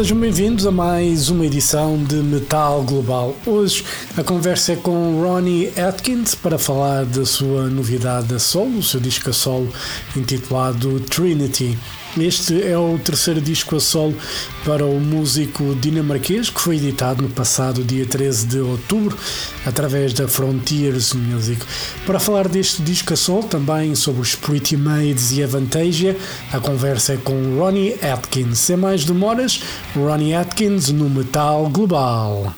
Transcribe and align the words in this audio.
Sejam 0.00 0.18
bem-vindos 0.18 0.66
a 0.66 0.70
mais 0.70 1.28
uma 1.28 1.44
edição 1.44 2.02
de 2.02 2.14
Metal 2.14 2.82
Global. 2.84 3.36
Hoje 3.44 3.84
a 4.16 4.24
conversa 4.24 4.72
é 4.72 4.76
com 4.76 5.20
Ronnie 5.22 5.70
Atkins 5.78 6.34
para 6.34 6.58
falar 6.58 7.04
da 7.04 7.26
sua 7.26 7.68
novidade 7.68 8.34
a 8.34 8.38
solo, 8.38 8.78
o 8.78 8.82
seu 8.82 8.98
disco 8.98 9.28
a 9.28 9.32
solo 9.34 9.70
intitulado 10.16 11.00
Trinity. 11.00 11.76
Este 12.18 12.62
é 12.62 12.76
o 12.76 12.98
terceiro 12.98 13.40
disco 13.40 13.76
a 13.76 13.80
solo 13.80 14.16
para 14.64 14.84
o 14.84 15.00
músico 15.00 15.76
dinamarquês 15.76 16.50
que 16.50 16.60
foi 16.60 16.76
editado 16.76 17.22
no 17.22 17.28
passado 17.28 17.84
dia 17.84 18.04
13 18.04 18.46
de 18.46 18.58
outubro 18.58 19.16
através 19.64 20.12
da 20.12 20.26
Frontiers 20.26 21.12
Music. 21.12 21.64
Para 22.04 22.18
falar 22.18 22.48
deste 22.48 22.82
disco 22.82 23.14
a 23.14 23.16
solo, 23.16 23.44
também 23.44 23.94
sobre 23.94 24.22
os 24.22 24.34
Pretty 24.34 24.76
Maids 24.76 25.30
e 25.32 25.42
a 25.42 25.46
Vantasia, 25.46 26.16
a 26.52 26.58
conversa 26.58 27.14
é 27.14 27.16
com 27.16 27.58
Ronnie 27.58 27.94
Atkins. 28.02 28.58
Sem 28.58 28.76
mais 28.76 29.04
demoras, 29.04 29.62
Ronnie 29.94 30.34
Atkins 30.34 30.88
no 30.88 31.08
Metal 31.08 31.68
Global. 31.70 32.52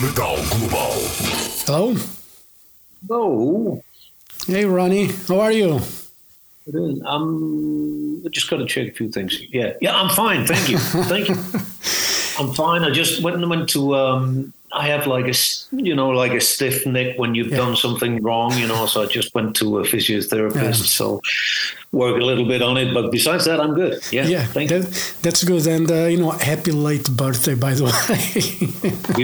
Metal 0.00 0.36
Global. 0.50 0.94
Hello. 1.66 1.94
Hello. 3.08 3.82
Hey 4.48 4.64
Ronnie, 4.64 5.14
how 5.28 5.42
are 5.42 5.54
you? 5.54 5.97
Um, 7.06 8.22
I 8.24 8.28
just 8.28 8.48
got 8.50 8.58
to 8.58 8.66
check 8.66 8.88
a 8.88 8.92
few 8.92 9.10
things. 9.10 9.40
Yeah, 9.52 9.72
yeah, 9.80 9.94
I'm 10.00 10.10
fine. 10.14 10.46
Thank 10.46 10.68
you, 10.68 10.78
thank 10.78 11.28
you. 11.28 11.34
I'm 12.40 12.54
fine. 12.54 12.84
I 12.84 12.90
just 12.90 13.22
went 13.22 13.36
and 13.36 13.48
went 13.50 13.68
to. 13.70 13.96
Um, 13.96 14.52
I 14.70 14.86
have 14.88 15.06
like 15.06 15.26
a, 15.26 15.34
you 15.72 15.94
know, 15.96 16.10
like 16.10 16.32
a 16.32 16.40
stiff 16.40 16.84
neck 16.86 17.18
when 17.18 17.34
you've 17.34 17.48
Yeah. 17.48 17.56
done 17.56 17.74
something 17.74 18.22
wrong, 18.22 18.52
you 18.58 18.66
know. 18.68 18.84
So 18.86 19.02
I 19.02 19.06
just 19.06 19.34
went 19.34 19.56
to 19.56 19.78
a 19.78 19.82
physiotherapist. 19.82 20.54
Yeah. 20.54 20.72
So 20.72 21.20
work 21.90 22.20
a 22.20 22.24
little 22.24 22.44
bit 22.46 22.60
on 22.62 22.76
it, 22.76 22.92
but 22.92 23.10
besides 23.10 23.46
that, 23.46 23.60
I'm 23.60 23.74
good. 23.74 23.98
Yeah, 24.12 24.26
Yeah, 24.26 24.44
thank 24.44 24.70
you. 24.70 24.82
that's 25.22 25.42
good. 25.42 25.66
And 25.66 25.90
uh, 25.90 25.94
you 26.12 26.18
know, 26.18 26.30
happy 26.30 26.70
late 26.72 27.08
birthday, 27.10 27.54
by 27.54 27.72
the 27.74 27.84
way. 27.88 27.92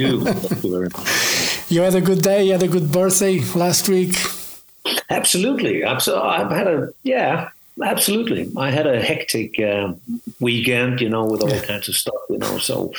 you. 0.00 0.24
Thank 0.24 0.64
you 0.64 0.70
very 0.70 0.88
much. 0.88 1.70
you 1.70 1.82
had 1.82 1.94
a 1.94 2.00
good 2.00 2.22
day. 2.22 2.44
You 2.46 2.52
had 2.52 2.62
a 2.62 2.68
good 2.68 2.90
birthday 2.90 3.40
last 3.54 3.86
week. 3.88 4.16
Absolutely. 5.10 5.80
Abso- 5.80 6.20
I've 6.22 6.50
had 6.50 6.66
a, 6.66 6.88
yeah, 7.02 7.48
absolutely. 7.82 8.50
I 8.56 8.70
had 8.70 8.86
a 8.86 9.00
hectic 9.02 9.58
um, 9.60 10.00
weekend, 10.40 11.00
you 11.00 11.08
know, 11.08 11.24
with 11.24 11.42
all 11.42 11.50
Yeah. 11.50 11.64
kinds 11.64 11.88
of 11.88 11.94
stuff, 11.96 12.14
you 12.30 12.38
know. 12.38 12.58
So, 12.58 12.92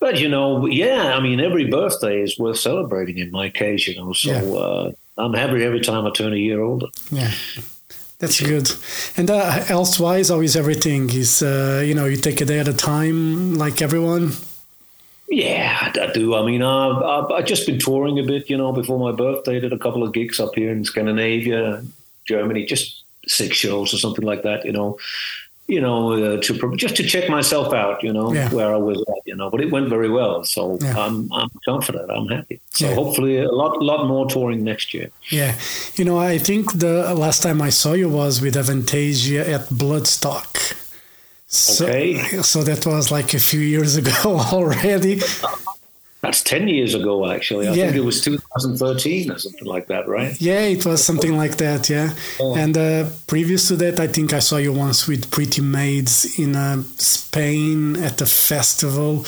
but, 0.00 0.18
you 0.18 0.28
know, 0.28 0.66
yeah, 0.66 1.14
I 1.16 1.20
mean, 1.20 1.40
every 1.40 1.66
birthday 1.66 2.22
is 2.22 2.38
worth 2.38 2.58
celebrating 2.58 3.18
in 3.18 3.30
my 3.30 3.50
case, 3.50 3.86
you 3.88 3.96
know. 3.96 4.12
So 4.12 4.30
Yeah. 4.30 4.42
uh, 4.64 4.92
I'm 5.18 5.34
happy 5.34 5.64
every 5.64 5.80
time 5.80 6.06
I 6.06 6.10
turn 6.10 6.32
a 6.32 6.36
year 6.36 6.62
older. 6.62 6.86
Yeah, 7.10 7.32
that's 8.20 8.40
good. 8.40 8.70
And 9.16 9.30
uh, 9.30 9.64
elsewise, 9.68 10.28
how 10.30 10.40
is 10.40 10.56
everything? 10.56 11.10
Is 11.10 11.42
uh, 11.42 11.82
you 11.84 11.94
know, 11.94 12.06
you 12.06 12.16
take 12.16 12.40
a 12.40 12.44
day 12.44 12.60
at 12.60 12.68
a 12.68 12.72
time, 12.74 13.54
like 13.58 13.82
everyone. 13.82 14.32
Yeah, 15.30 15.92
I, 16.00 16.06
do. 16.12 16.34
I 16.34 16.44
mean, 16.44 16.62
I've, 16.62 17.02
I've, 17.02 17.30
I've 17.32 17.44
just 17.46 17.66
been 17.66 17.78
touring 17.78 18.18
a 18.18 18.22
bit, 18.22 18.48
you 18.48 18.56
know, 18.56 18.72
before 18.72 18.98
my 18.98 19.12
birthday. 19.16 19.60
Did 19.60 19.72
a 19.72 19.78
couple 19.78 20.02
of 20.02 20.12
gigs 20.14 20.40
up 20.40 20.54
here 20.54 20.70
in 20.72 20.84
Scandinavia, 20.84 21.82
Germany, 22.26 22.64
just 22.64 23.02
six 23.26 23.56
shows 23.56 23.92
or 23.92 23.98
something 23.98 24.24
like 24.24 24.42
that, 24.44 24.64
you 24.64 24.72
know. 24.72 24.98
You 25.70 25.82
know, 25.82 26.12
uh, 26.14 26.40
to 26.40 26.76
just 26.76 26.96
to 26.96 27.02
check 27.02 27.28
myself 27.28 27.74
out, 27.74 28.02
you 28.02 28.10
know, 28.10 28.32
Yeah. 28.32 28.48
where 28.54 28.72
I 28.72 28.78
was 28.78 29.04
at, 29.06 29.22
you 29.26 29.36
know. 29.36 29.50
But 29.50 29.60
it 29.60 29.70
went 29.70 29.90
very 29.90 30.08
well, 30.08 30.42
so 30.44 30.78
Yeah. 30.80 30.94
I'm 30.98 31.30
I'm 31.30 31.50
confident. 31.66 32.10
I'm 32.10 32.26
happy. 32.28 32.58
So 32.70 32.86
Yeah. 32.88 32.94
hopefully, 32.94 33.36
a 33.36 33.52
lot 33.52 33.82
lot 33.82 34.06
more 34.06 34.24
touring 34.26 34.64
next 34.64 34.94
year. 34.94 35.10
Yeah, 35.28 35.52
you 35.96 36.06
know, 36.06 36.16
I 36.16 36.38
think 36.38 36.72
the 36.72 37.12
last 37.14 37.42
time 37.42 37.60
I 37.60 37.68
saw 37.68 37.92
you 37.92 38.08
was 38.08 38.40
with 38.40 38.54
Avantasia 38.56 39.46
at 39.46 39.68
Bloodstock. 39.68 40.56
So, 41.50 41.84
Okay. 41.86 42.18
so 42.42 42.62
that 42.62 42.84
was 42.86 43.10
like 43.10 43.32
a 43.34 43.38
few 43.38 43.60
years 43.60 43.96
ago 43.96 44.12
already. 44.52 45.20
That's 46.20 46.42
ten 46.42 46.68
years 46.68 46.94
ago, 46.94 47.30
actually. 47.30 47.68
I 47.68 47.72
Yeah. 47.74 47.84
think 47.86 47.96
it 47.96 48.04
was 48.04 48.20
2013 48.20 49.30
or 49.30 49.38
something 49.38 49.64
like 49.66 49.86
that, 49.86 50.08
right? 50.08 50.38
Yeah, 50.40 50.60
it 50.62 50.84
was 50.84 51.02
something 51.02 51.36
like 51.36 51.56
that. 51.58 51.88
Yeah, 51.88 52.12
Oh. 52.40 52.54
and 52.56 52.76
uh, 52.76 53.06
previous 53.28 53.68
to 53.68 53.76
that, 53.76 53.98
I 54.00 54.08
think 54.08 54.32
I 54.32 54.40
saw 54.40 54.56
you 54.58 54.72
once 54.72 55.06
with 55.06 55.30
Pretty 55.30 55.62
Maids 55.62 56.38
in 56.38 56.54
uh, 56.56 56.82
Spain 56.98 57.96
at 57.96 58.18
the 58.18 58.26
festival. 58.26 59.24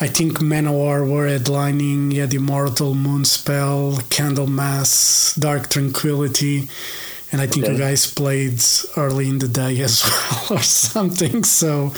I 0.00 0.08
think 0.08 0.40
Manowar 0.40 1.08
were 1.08 1.28
headlining. 1.28 2.12
You 2.12 2.22
had 2.22 2.34
Immortal 2.34 2.94
Moonspell, 2.94 4.02
Candlemass, 4.10 5.38
Dark 5.38 5.70
Tranquillity, 5.70 6.68
and 7.32 7.40
I 7.40 7.46
think 7.46 7.66
you 7.66 7.76
guys 7.78 8.06
played 8.12 8.60
early 8.96 9.28
in 9.28 9.38
the 9.38 9.48
day 9.48 9.80
as 9.80 10.02
well, 10.50 10.58
or 10.58 10.62
something. 10.62 11.44
So, 11.44 11.92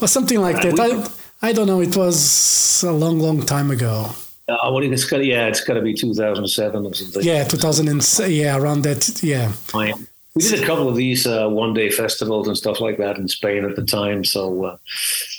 or 0.00 0.08
something 0.08 0.40
like 0.40 0.56
Right, 0.56 0.76
that. 0.76 1.12
I 1.42 1.48
I 1.48 1.52
don't 1.52 1.66
know. 1.66 1.80
It 1.80 1.96
was 1.96 2.82
a 2.86 2.92
long, 2.92 3.18
long 3.20 3.42
time 3.44 3.70
ago. 3.70 4.06
Uh, 4.48 4.56
well, 4.72 4.78
it's 4.82 5.04
got 5.04 5.24
yeah, 5.24 5.46
it's 5.46 5.62
got 5.62 5.74
to 5.74 5.82
be 5.82 5.92
2007 5.94 6.86
or 6.86 6.94
something. 6.94 7.22
Yeah, 7.22 7.44
2000. 7.44 7.88
And, 7.88 8.02
yeah, 8.28 8.56
around 8.56 8.82
that. 8.82 9.22
Yeah. 9.22 9.52
We 9.74 10.42
did 10.42 10.62
a 10.62 10.66
couple 10.66 10.88
of 10.88 10.96
these 10.96 11.26
uh, 11.26 11.48
one 11.48 11.74
day 11.74 11.90
festivals 11.90 12.48
and 12.48 12.56
stuff 12.56 12.80
like 12.80 12.96
that 12.98 13.18
in 13.18 13.28
Spain 13.28 13.64
at 13.64 13.76
the 13.76 13.84
time. 13.84 14.24
So, 14.24 14.64
uh, 14.64 14.76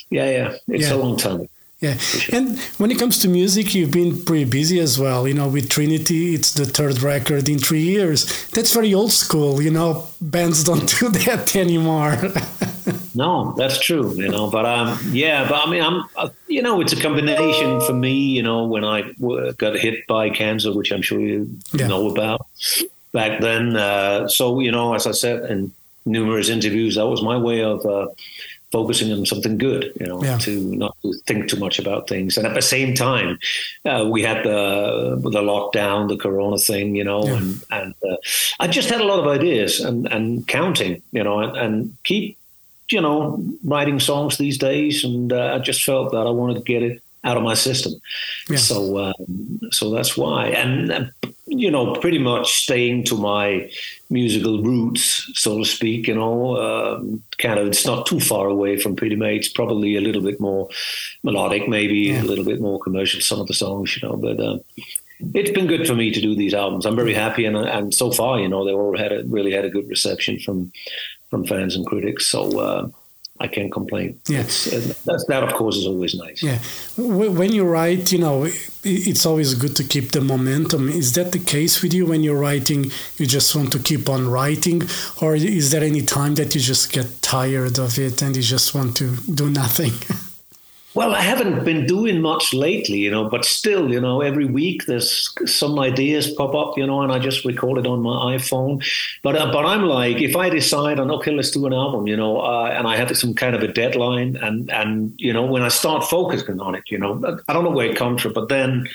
yeah, 0.10 0.30
yeah, 0.30 0.58
it's 0.68 0.90
Yeah. 0.90 0.96
a 0.96 0.98
long 0.98 1.18
time. 1.18 1.48
Yeah, 1.82 1.98
and 2.34 2.60
when 2.78 2.92
it 2.92 3.00
comes 3.00 3.20
to 3.20 3.30
music, 3.30 3.74
you've 3.74 3.92
been 3.92 4.22
pretty 4.26 4.44
busy 4.44 4.80
as 4.82 5.00
well. 5.00 5.26
You 5.26 5.34
know, 5.34 5.48
with 5.48 5.70
Trinity, 5.70 6.36
it's 6.36 6.52
the 6.54 6.66
third 6.66 7.02
record 7.02 7.48
in 7.48 7.58
three 7.58 7.84
years. 7.84 8.26
That's 8.50 8.74
very 8.74 8.94
old 8.94 9.14
school. 9.14 9.62
You 9.62 9.72
know, 9.72 10.06
bands 10.20 10.66
don't 10.66 10.86
do 11.00 11.10
that 11.10 11.56
anymore. 11.56 12.18
No, 13.16 13.54
that's 13.58 13.80
true, 13.80 14.14
you 14.16 14.30
know. 14.30 14.50
But 14.50 14.66
um, 14.66 14.98
yeah, 15.12 15.48
but 15.50 15.68
I 15.68 15.70
mean, 15.70 15.82
I'm, 15.84 16.04
uh, 16.16 16.30
you 16.48 16.62
know, 16.62 16.80
it's 16.80 16.94
a 16.94 16.96
combination 17.02 17.82
for 17.82 17.92
me. 17.94 18.14
You 18.14 18.44
know, 18.44 18.66
when 18.66 18.86
I 18.86 19.02
w- 19.20 19.52
got 19.54 19.76
hit 19.78 20.06
by 20.08 20.30
cancer, 20.30 20.72
which 20.74 20.92
I'm 20.92 21.02
sure 21.02 21.20
you 21.20 21.50
Yeah. 21.74 21.88
know 21.88 22.10
about 22.10 22.46
back 23.12 23.42
then. 23.42 23.76
Uh, 23.76 24.28
so 24.28 24.60
you 24.60 24.72
know, 24.72 24.94
as 24.94 25.06
I 25.08 25.12
said 25.12 25.50
in 25.50 25.72
numerous 26.06 26.50
interviews, 26.50 26.96
that 26.96 27.08
was 27.08 27.22
my 27.22 27.36
way 27.38 27.62
of. 27.64 27.84
Uh, 27.86 28.08
Focusing 28.72 29.12
on 29.12 29.26
something 29.26 29.58
good, 29.58 29.92
you 30.00 30.06
know, 30.06 30.24
Yeah. 30.24 30.38
to 30.40 30.52
not 30.76 30.96
to 31.02 31.14
think 31.26 31.50
too 31.50 31.58
much 31.58 31.80
about 31.80 32.08
things, 32.08 32.38
and 32.38 32.46
at 32.46 32.54
the 32.54 32.62
same 32.62 32.94
time, 32.94 33.40
uh, 33.86 34.06
we 34.08 34.22
had 34.22 34.44
the 34.44 35.16
the 35.24 35.42
lockdown, 35.42 36.08
the 36.08 36.18
Corona 36.18 36.58
thing, 36.58 36.96
you 36.96 37.04
know, 37.04 37.26
Yeah. 37.26 37.38
and 37.38 37.64
and 37.72 37.94
uh, 38.08 38.16
I 38.60 38.68
just 38.68 38.90
had 38.90 39.02
a 39.02 39.06
lot 39.06 39.20
of 39.20 39.28
ideas 39.28 39.80
and 39.80 40.06
and 40.12 40.48
counting, 40.48 41.02
you 41.12 41.24
know, 41.24 41.40
and, 41.40 41.58
and 41.58 41.98
keep 42.04 42.38
you 42.92 43.02
know, 43.02 43.38
writing 43.64 44.00
songs 44.00 44.38
these 44.38 44.58
days, 44.58 45.04
and 45.04 45.32
uh, 45.32 45.54
I 45.56 45.60
just 45.60 45.84
felt 45.84 46.12
that 46.12 46.26
I 46.26 46.32
wanted 46.32 46.56
to 46.56 46.74
get 46.74 46.82
it 46.82 47.02
out 47.24 47.38
of 47.38 47.44
my 47.44 47.54
system. 47.54 47.94
Yeah. 48.50 48.58
So, 48.58 48.98
um, 48.98 49.60
so 49.72 49.92
that's 49.92 50.18
why, 50.18 50.48
and 50.48 50.92
uh, 50.92 51.06
you 51.50 51.72
know, 51.72 51.94
pretty 51.96 52.20
much 52.20 52.52
staying 52.52 53.04
to 53.06 53.16
my 53.18 53.70
musical 54.10 54.62
roots, 54.64 55.30
so 55.34 55.58
to 55.58 55.66
speak. 55.66 56.08
You 56.08 56.16
know, 56.16 56.58
um, 56.58 57.24
kind 57.38 57.60
of, 57.60 57.68
it's 57.68 57.86
not 57.86 58.06
too 58.06 58.20
far 58.20 58.48
away 58.48 58.78
from 58.78 58.96
Pretty 58.96 59.16
Maids. 59.16 59.48
Probably 59.50 59.96
a 59.96 60.02
little 60.02 60.22
bit 60.22 60.40
more 60.40 60.70
melodic, 61.24 61.68
maybe 61.68 62.00
Yeah. 62.00 62.22
a 62.22 62.26
little 62.26 62.46
bit 62.46 62.62
more 62.62 62.80
commercial. 62.80 63.22
Some 63.22 63.42
of 63.42 63.48
the 63.48 63.54
songs, 63.54 63.98
you 63.98 64.08
know, 64.08 64.16
but. 64.16 64.40
Uh, 64.40 64.60
it's 65.34 65.52
been 65.52 65.68
good 65.68 65.86
for 65.86 65.96
me 65.96 66.12
to 66.12 66.22
do 66.22 66.34
these 66.34 66.54
albums. 66.54 66.86
I'm 66.86 66.96
very 66.96 67.14
happy, 67.14 67.44
and 67.44 67.58
and 67.58 67.94
so 67.94 68.10
far, 68.10 68.40
you 68.40 68.48
know, 68.48 68.64
they 68.64 68.72
all 68.72 68.98
had 68.98 69.12
a, 69.12 69.24
really 69.26 69.52
had 69.52 69.66
a 69.66 69.70
good 69.70 69.90
reception 69.90 70.40
from 70.40 70.72
from 71.30 71.46
fans 71.46 71.76
and 71.76 71.86
critics. 71.86 72.26
So 72.28 72.58
uh, 72.58 72.88
I 73.42 73.48
can't 73.48 73.72
complain. 73.72 74.20
Yeah. 74.28 74.42
Uh, 74.42 75.18
that 75.28 75.44
of 75.44 75.54
course 75.54 75.78
is 75.78 75.88
always 75.88 76.14
nice. 76.14 76.44
yeah, 76.44 76.60
when 76.98 77.54
you 77.54 77.64
write, 77.64 78.12
you 78.12 78.20
know, 78.20 78.48
it's 78.84 79.26
always 79.26 79.54
good 79.56 79.76
to 79.78 79.84
keep 79.84 80.12
the 80.12 80.22
momentum. 80.22 80.90
Is 80.90 81.14
that 81.14 81.32
the 81.32 81.40
case 81.40 81.82
with 81.82 81.94
you 81.94 82.06
when 82.06 82.22
you're 82.22 82.40
writing? 82.40 82.92
You 83.18 83.26
just 83.26 83.56
want 83.56 83.72
to 83.72 83.80
keep 83.80 84.10
on 84.10 84.30
writing, 84.30 84.84
or 85.22 85.36
is 85.36 85.72
there 85.72 85.84
any 85.84 86.02
time 86.02 86.36
that 86.36 86.54
you 86.54 86.62
just 86.62 86.92
get 86.92 87.22
tired 87.22 87.80
of 87.80 87.98
it 87.98 88.22
and 88.22 88.36
you 88.36 88.42
just 88.42 88.76
want 88.76 88.98
to 88.98 89.16
do 89.34 89.50
nothing? 89.50 89.94
Well, 90.96 91.14
I 91.14 91.22
haven't 91.22 91.64
been 91.64 91.86
doing 91.86 92.20
much 92.20 92.52
lately, 92.52 92.98
you 92.98 93.12
know, 93.12 93.30
but 93.30 93.46
still, 93.46 93.92
you 93.92 94.02
know, 94.02 94.22
every 94.22 94.46
week 94.46 94.86
there's 94.88 95.32
some 95.46 95.78
ideas 95.78 96.32
pop 96.32 96.56
up, 96.56 96.80
you 96.80 96.88
know, 96.88 97.04
and 97.04 97.12
I 97.12 97.20
just 97.20 97.46
record 97.46 97.78
it 97.78 97.86
on 97.86 98.02
my 98.02 98.36
iPhone. 98.36 98.84
But 99.22 99.36
uh, 99.36 99.52
but 99.52 99.66
I'm 99.66 99.84
like, 99.84 100.18
if 100.18 100.36
I 100.36 100.50
decide 100.50 101.00
on 101.00 101.12
okay, 101.12 101.32
let's 101.32 101.52
do 101.52 101.68
an 101.68 101.74
album, 101.74 102.08
you 102.08 102.18
know, 102.18 102.42
uh, 102.42 102.74
and 102.76 102.88
I 102.88 102.98
have 102.98 103.16
some 103.16 103.36
kind 103.36 103.56
of 103.56 103.62
a 103.62 103.68
deadline, 103.68 104.36
and 104.38 104.72
and 104.72 105.14
you 105.18 105.32
know, 105.32 105.46
when 105.46 105.62
I 105.62 105.68
start 105.68 106.06
focusing 106.06 106.60
on 106.60 106.74
it, 106.74 106.84
you 106.88 106.98
know, 106.98 107.40
I 107.48 107.54
don't 107.54 107.64
know 107.64 107.70
where 107.70 107.88
it 107.88 107.96
comes 107.96 108.24
from, 108.24 108.34
but 108.34 108.50
then 108.50 108.90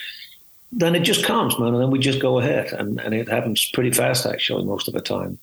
then 0.72 0.96
it 0.96 1.04
just 1.04 1.24
comes, 1.24 1.56
man, 1.60 1.74
and 1.74 1.80
then 1.80 1.92
we 1.92 2.00
just 2.00 2.18
go 2.18 2.40
ahead, 2.40 2.72
and, 2.72 3.00
and 3.00 3.14
it 3.14 3.28
happens 3.28 3.70
pretty 3.72 3.92
fast 3.92 4.26
actually 4.26 4.64
most 4.64 4.88
of 4.88 4.94
the 4.94 5.00
time. 5.00 5.38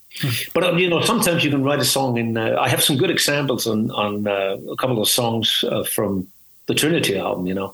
But 0.53 0.65
um, 0.65 0.77
you 0.77 0.89
know, 0.89 1.01
sometimes 1.01 1.45
you 1.45 1.49
can 1.49 1.63
write 1.63 1.79
a 1.79 1.85
song 1.85 2.17
in. 2.17 2.35
Uh, 2.35 2.57
I 2.59 2.67
have 2.67 2.83
some 2.83 2.97
good 2.97 3.09
examples 3.09 3.67
on 3.67 3.89
on 3.91 4.27
uh, 4.27 4.57
a 4.69 4.75
couple 4.75 5.01
of 5.01 5.07
songs 5.07 5.63
uh, 5.69 5.85
from 5.85 6.27
the 6.71 6.79
Trinity 6.79 7.17
album, 7.17 7.47
you 7.47 7.53
know. 7.53 7.73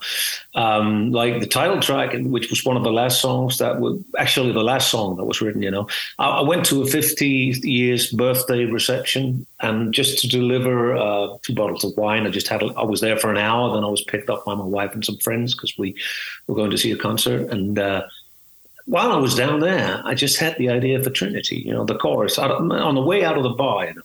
Um, 0.56 1.12
like 1.12 1.40
the 1.40 1.46
title 1.46 1.80
track, 1.80 2.16
which 2.18 2.50
was 2.50 2.66
one 2.66 2.78
of 2.78 2.84
the 2.84 2.92
last 2.92 3.22
songs 3.22 3.60
that 3.60 3.80
was 3.80 4.04
actually 4.18 4.54
the 4.54 4.64
last 4.64 4.90
song 4.90 5.18
that 5.18 5.26
was 5.26 5.40
written, 5.40 5.62
you 5.62 5.70
know. 5.70 5.88
I, 6.18 6.40
I 6.40 6.42
went 6.42 6.66
to 6.68 6.82
a 6.82 6.88
50 6.88 7.28
years 7.64 8.12
birthday 8.12 8.66
reception 8.66 9.46
and 9.60 9.94
just 9.94 10.20
to 10.20 10.28
deliver 10.28 10.96
uh, 10.96 11.38
two 11.44 11.54
bottles 11.54 11.84
of 11.84 11.96
wine, 11.96 12.26
I 12.26 12.32
just 12.32 12.48
had, 12.48 12.64
I 12.64 12.84
was 12.84 13.02
there 13.02 13.18
for 13.18 13.30
an 13.30 13.38
hour. 13.38 13.76
Then 13.76 13.84
I 13.84 13.88
was 13.88 14.02
picked 14.02 14.32
up 14.32 14.46
by 14.46 14.56
my 14.56 14.66
wife 14.66 14.94
and 14.96 15.06
some 15.06 15.18
friends 15.18 15.54
because 15.54 15.78
we 15.78 15.96
were 16.48 16.56
going 16.56 16.72
to 16.72 16.78
see 16.78 16.92
a 16.92 16.98
concert. 16.98 17.52
And, 17.52 17.78
uh, 17.78 18.08
while 18.86 19.12
I 19.12 19.18
was 19.18 19.36
down 19.36 19.60
there, 19.60 20.02
I 20.06 20.14
just 20.14 20.40
had 20.40 20.58
the 20.58 20.70
idea 20.70 21.04
for 21.04 21.10
Trinity, 21.10 21.58
you 21.58 21.74
know, 21.74 21.84
the 21.84 21.98
chorus 21.98 22.40
on 22.40 22.96
the 22.96 23.02
way 23.02 23.22
out 23.22 23.36
of 23.36 23.44
the 23.44 23.50
bar, 23.50 23.86
you 23.86 23.96
know. 23.96 24.02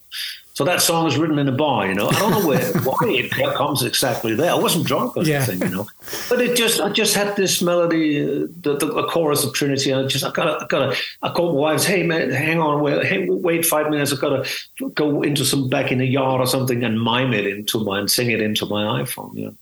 So 0.55 0.65
that 0.65 0.83
song 0.83 1.05
was 1.05 1.17
written 1.17 1.39
in 1.39 1.49
a 1.49 1.53
bar, 1.53 1.87
you 1.87 1.95
know. 1.95 2.09
I 2.09 2.19
don't 2.19 2.31
know 2.31 2.47
where 2.47 2.73
why 2.83 2.97
it 3.05 3.55
comes 3.55 3.83
exactly 3.83 4.35
there. 4.35 4.51
I 4.51 4.55
wasn't 4.55 4.87
drunk 4.87 5.17
or 5.17 5.23
yeah. 5.23 5.37
anything, 5.37 5.61
you 5.61 5.75
know. 5.75 5.87
But 6.29 6.43
it 6.43 6.57
just 6.57 6.81
I 6.81 6.91
just 6.91 7.15
had 7.15 7.37
this 7.37 7.63
melody, 7.63 8.23
uh, 8.23 8.47
the, 8.61 8.77
the, 8.77 8.87
the, 8.87 9.07
chorus 9.07 9.45
of 9.45 9.55
Trinity. 9.55 9.95
I 9.95 10.05
just 10.07 10.25
I 10.25 10.31
gotta 10.31 10.63
I 10.63 10.67
gotta 10.69 10.97
I 11.23 11.31
called 11.31 11.55
my 11.55 11.61
wife. 11.61 11.85
Hey 11.85 12.03
man, 12.03 12.31
hang 12.31 12.61
on, 12.61 12.83
wait, 12.83 13.07
hey, 13.07 13.29
wait 13.29 13.65
five 13.65 13.89
minutes. 13.89 14.13
I've 14.13 14.21
gotta 14.21 14.49
go 14.95 15.23
into 15.23 15.45
some 15.45 15.71
back 15.71 15.91
in 15.91 15.99
the 15.99 16.07
yard 16.07 16.41
or 16.41 16.47
something 16.47 16.85
and 16.85 17.01
mime 17.01 17.33
it 17.33 17.47
into 17.47 17.83
my 17.83 18.01
and 18.01 18.11
sing 18.11 18.31
it 18.31 18.43
into 18.43 18.67
my 18.67 19.03
iPhone, 19.03 19.35
you 19.35 19.45
know. 19.47 19.55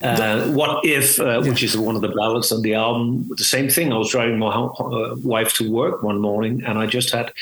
Uh, 0.00 0.46
what 0.52 0.84
if, 0.84 1.18
uh, 1.18 1.42
which 1.42 1.60
is 1.60 1.76
one 1.76 1.96
of 1.96 2.02
the 2.02 2.08
ballads 2.08 2.52
on 2.52 2.62
the 2.62 2.74
album, 2.74 3.28
the 3.36 3.42
same 3.42 3.68
thing. 3.68 3.92
I 3.92 3.96
was 3.96 4.10
driving 4.10 4.38
my 4.38 4.46
uh, 4.46 5.16
wife 5.24 5.54
to 5.54 5.68
work 5.68 6.04
one 6.04 6.20
morning, 6.20 6.62
and 6.64 6.78
I 6.78 6.86
just 6.86 7.12
had 7.12 7.32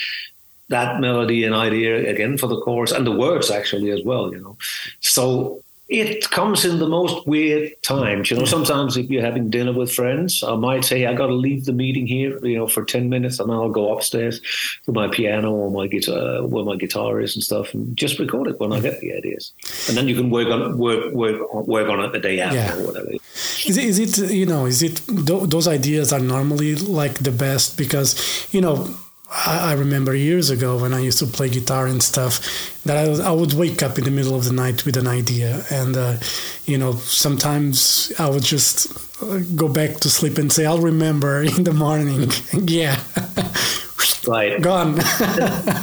that 0.69 0.99
melody 0.99 1.43
and 1.43 1.55
idea 1.55 2.09
again 2.09 2.37
for 2.37 2.47
the 2.47 2.59
chorus 2.61 2.91
and 2.91 3.07
the 3.07 3.11
words 3.11 3.49
actually 3.49 3.91
as 3.91 4.03
well, 4.03 4.33
you 4.33 4.39
know. 4.39 4.57
So 4.99 5.63
it 5.89 6.29
comes 6.31 6.65
in 6.65 6.79
the 6.79 6.87
most 6.87 7.25
weird 7.25 7.71
times. 7.81 8.29
You 8.29 8.37
know, 8.37 8.43
sometimes 8.43 8.97
if 8.97 9.09
you're 9.09 9.23
having 9.23 9.49
dinner 9.49 9.71
with 9.71 9.93
friends, 9.93 10.43
I 10.43 10.55
might 10.55 10.83
say, 10.83 11.05
I 11.05 11.13
got 11.13 11.27
to 11.27 11.33
leave 11.33 11.63
the 11.63 11.71
meeting 11.71 12.05
here, 12.05 12.45
you 12.45 12.57
know, 12.57 12.67
for 12.67 12.83
10 12.83 13.09
minutes 13.09 13.39
and 13.39 13.49
I'll 13.49 13.69
go 13.69 13.95
upstairs 13.95 14.41
to 14.85 14.91
my 14.91 15.07
piano 15.07 15.53
or 15.53 15.71
my 15.71 15.87
guitar, 15.87 16.45
where 16.45 16.65
my 16.65 16.75
guitar 16.75 17.21
is 17.21 17.35
and 17.35 17.43
stuff 17.43 17.73
and 17.73 17.95
just 17.95 18.19
record 18.19 18.47
it 18.47 18.59
when 18.59 18.73
I 18.73 18.81
get 18.81 18.99
the 18.99 19.13
ideas. 19.13 19.53
And 19.87 19.95
then 19.95 20.09
you 20.09 20.15
can 20.15 20.29
work 20.29 20.49
on, 20.49 20.77
work, 20.77 21.13
work, 21.13 21.53
work 21.53 21.89
on 21.89 22.03
it 22.03 22.11
the 22.11 22.19
day 22.19 22.41
after 22.41 22.57
yeah. 22.57 22.75
or 22.75 22.87
whatever. 22.87 23.11
Is 23.11 23.77
it, 23.77 23.85
is 23.85 24.19
it, 24.19 24.31
you 24.31 24.45
know, 24.45 24.65
is 24.65 24.83
it, 24.83 25.01
those 25.07 25.69
ideas 25.69 26.11
are 26.11 26.19
normally 26.19 26.75
like 26.75 27.19
the 27.19 27.31
best 27.31 27.77
because, 27.77 28.47
you 28.51 28.59
know, 28.59 28.93
I, 29.29 29.73
remember 29.73 30.15
years 30.15 30.49
ago 30.49 30.77
when 30.77 30.93
I 30.93 30.99
used 30.99 31.19
to 31.19 31.27
play 31.27 31.49
guitar 31.49 31.85
and 31.85 32.01
stuff 32.01 32.39
that 32.85 32.97
I, 32.97 33.29
I 33.29 33.31
would 33.31 33.53
wake 33.53 33.83
up 33.83 33.97
in 33.97 34.05
the 34.05 34.11
middle 34.11 34.35
of 34.35 34.45
the 34.45 34.53
night 34.53 34.85
with 34.85 34.95
an 34.95 35.07
idea. 35.07 35.65
And, 35.69 35.97
uh, 35.97 36.17
you 36.65 36.77
know, 36.77 36.93
sometimes 36.93 38.11
I 38.19 38.29
would 38.29 38.43
just 38.43 38.87
uh, 39.21 39.39
go 39.55 39.67
back 39.67 39.97
to 39.97 40.09
sleep 40.09 40.37
and 40.37 40.51
say, 40.51 40.65
I'll 40.65 40.79
remember 40.79 41.43
in 41.43 41.63
the 41.65 41.73
morning. 41.73 42.31
yeah. 42.53 42.99
Right. 44.27 44.61
Gone. 44.61 44.95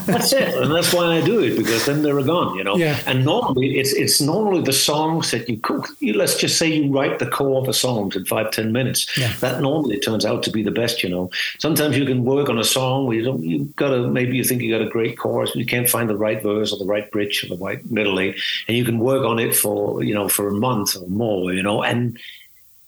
that's 0.07 0.33
it. 0.33 0.55
And 0.55 0.73
that's 0.75 0.93
why 0.93 1.17
I 1.17 1.21
do 1.21 1.41
it 1.41 1.57
because 1.57 1.87
then 1.87 2.03
they're 2.03 2.23
gone, 2.23 2.57
you 2.57 2.65
know. 2.65 2.77
Yeah. 2.77 3.01
And 3.07 3.25
normally 3.25 3.79
it's 3.79 3.93
it's 3.93 4.21
normally 4.21 4.63
the 4.63 4.73
songs 4.73 5.31
that 5.31 5.49
you 5.49 5.59
cook. 5.59 5.89
You, 6.01 6.15
let's 6.15 6.37
just 6.37 6.59
say 6.59 6.73
you 6.73 6.93
write 6.93 7.19
the 7.19 7.27
core 7.27 7.61
of 7.61 7.69
a 7.69 7.73
song 7.73 8.13
in 8.15 8.25
five, 8.25 8.51
ten 8.51 8.73
minutes. 8.73 9.17
Yeah. 9.19 9.33
That 9.41 9.61
normally 9.61 9.99
turns 9.99 10.25
out 10.25 10.43
to 10.45 10.51
be 10.51 10.63
the 10.63 10.71
best, 10.71 11.03
you 11.03 11.09
know. 11.09 11.31
Sometimes 11.59 11.97
you 11.97 12.05
can 12.05 12.25
work 12.25 12.49
on 12.49 12.59
a 12.59 12.65
song 12.65 13.07
where 13.07 13.17
you 13.17 13.25
don't 13.25 13.43
you 13.43 13.65
gotta 13.77 14.07
maybe 14.07 14.37
you 14.37 14.45
think 14.45 14.63
you 14.63 14.71
got 14.71 14.87
a 14.87 14.91
great 14.91 15.19
chorus, 15.19 15.51
but 15.51 15.59
you 15.59 15.67
can't 15.67 15.89
find 15.89 16.09
the 16.09 16.17
right 16.17 16.43
verse 16.43 16.73
or 16.73 16.79
the 16.79 16.85
right 16.85 17.11
bridge 17.11 17.45
or 17.45 17.49
the 17.49 17.63
right 17.63 17.85
middle 17.91 18.21
eight, 18.21 18.37
and 18.69 18.77
you 18.77 18.85
can 18.85 18.99
work 18.99 19.25
on 19.25 19.39
it 19.39 19.57
for, 19.57 20.03
you 20.03 20.15
know, 20.15 20.29
for 20.29 20.49
a 20.49 20.53
month 20.53 20.97
or 20.97 21.07
more, 21.09 21.53
you 21.53 21.63
know, 21.63 21.83
and 21.83 22.19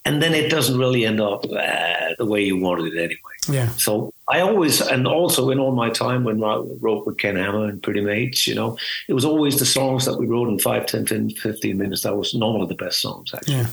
and 0.05 0.23
then 0.23 0.35
it 0.35 0.49
doesn't 0.51 0.79
really 0.79 1.05
end 1.05 1.21
up 1.21 1.45
uh, 1.47 2.15
the 2.17 2.25
way 2.25 2.41
you 2.41 2.57
wanted 2.57 2.95
it 2.95 2.99
anyway. 2.99 3.37
Yeah. 3.49 3.69
So 3.71 4.13
I 4.29 4.41
always, 4.41 4.81
and 4.81 5.07
also 5.07 5.51
in 5.51 5.61
all 5.61 5.73
my 5.73 5.91
time 5.91 6.25
when 6.25 6.43
I 6.43 6.57
wrote 6.81 7.07
with 7.07 7.19
Ken 7.19 7.37
Hammer 7.37 7.67
and 7.67 7.83
Pretty 7.83 8.01
Maids, 8.01 8.47
you 8.47 8.55
know, 8.55 8.77
it 9.09 9.13
was 9.13 9.25
always 9.25 9.59
the 9.59 9.67
songs 9.67 10.05
that 10.05 10.19
we 10.19 10.27
wrote 10.27 10.49
in 10.49 10.59
5, 10.59 10.87
10, 10.87 11.31
15 11.31 11.79
minutes 11.79 12.03
that 12.03 12.17
was 12.17 12.35
normally 12.35 12.67
the 12.67 12.75
best 12.75 13.01
songs, 13.01 13.33
actually. 13.33 13.55
Yeah. 13.55 13.67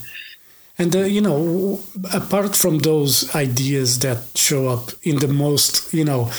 And, 0.77 0.95
uh, 0.95 0.99
you 0.99 1.21
know, 1.21 1.79
apart 2.13 2.55
from 2.55 2.79
those 2.79 3.33
ideas 3.35 3.99
that 3.99 4.19
show 4.35 4.67
up 4.67 4.89
in 5.03 5.17
the 5.19 5.27
most, 5.27 5.93
you 5.93 6.03
know, 6.03 6.31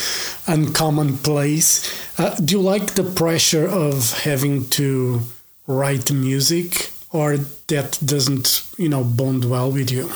uncommon 0.46 1.18
place, 1.18 2.18
uh, 2.18 2.34
do 2.36 2.56
you 2.56 2.60
like 2.60 2.94
the 2.94 3.04
pressure 3.04 3.66
of 3.66 4.12
having 4.22 4.68
to 4.70 5.20
write 5.66 6.10
music 6.10 6.90
or 7.10 7.36
that 7.68 7.98
doesn't, 8.04 8.64
you 8.76 8.88
know, 8.88 9.04
bond 9.04 9.44
well 9.44 9.70
with 9.70 9.90
you? 9.90 10.10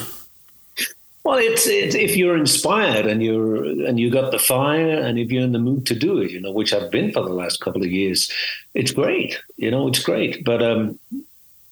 Well, 1.29 1.37
it's, 1.37 1.67
it's, 1.67 1.95
if 1.95 2.17
you're 2.17 2.39
inspired 2.39 3.05
and 3.05 3.23
you're 3.23 3.63
and 3.87 4.01
you 4.01 4.11
got 4.11 4.31
the 4.31 4.39
fire, 4.39 4.99
and 4.99 5.19
if 5.19 5.31
you're 5.31 5.45
in 5.45 5.53
the 5.53 5.59
mood 5.59 5.85
to 5.89 5.95
do 5.95 6.17
it, 6.23 6.31
you 6.31 6.41
know, 6.41 6.51
which 6.51 6.73
I've 6.73 6.91
been 6.91 7.13
for 7.13 7.23
the 7.23 7.35
last 7.35 7.61
couple 7.61 7.83
of 7.83 7.93
years, 7.93 8.33
it's 8.73 8.93
great. 8.93 9.39
You 9.59 9.71
know, 9.71 9.89
it's 9.89 10.03
great. 10.03 10.43
But 10.43 10.63
um, 10.63 10.99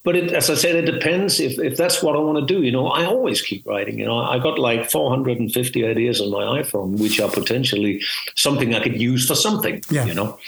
but 0.05 0.15
it, 0.15 0.31
as 0.31 0.51
I 0.51 0.57
said, 0.57 0.77
it 0.77 0.93
depends 0.93 1.41
if 1.41 1.59
if 1.59 1.79
that's 1.79 2.03
what 2.03 2.17
I 2.17 2.19
want 2.19 2.47
to 2.47 2.55
do. 2.55 2.63
You 2.63 2.71
know, 2.71 2.89
I 2.89 3.07
always 3.07 3.41
keep 3.41 3.67
writing. 3.67 3.99
You 3.99 4.05
know, 4.05 4.19
I 4.19 4.39
got 4.39 4.59
like 4.59 4.91
450 4.91 5.87
ideas 5.87 6.21
on 6.21 6.31
my 6.31 6.61
iPhone, 6.61 7.01
which 7.01 7.19
are 7.19 7.31
potentially 7.31 8.03
something 8.35 8.75
I 8.75 8.83
could 8.83 9.01
use 9.01 9.27
for 9.27 9.35
something. 9.35 9.83
Yeah. 9.91 10.05
You 10.05 10.13
know 10.13 10.39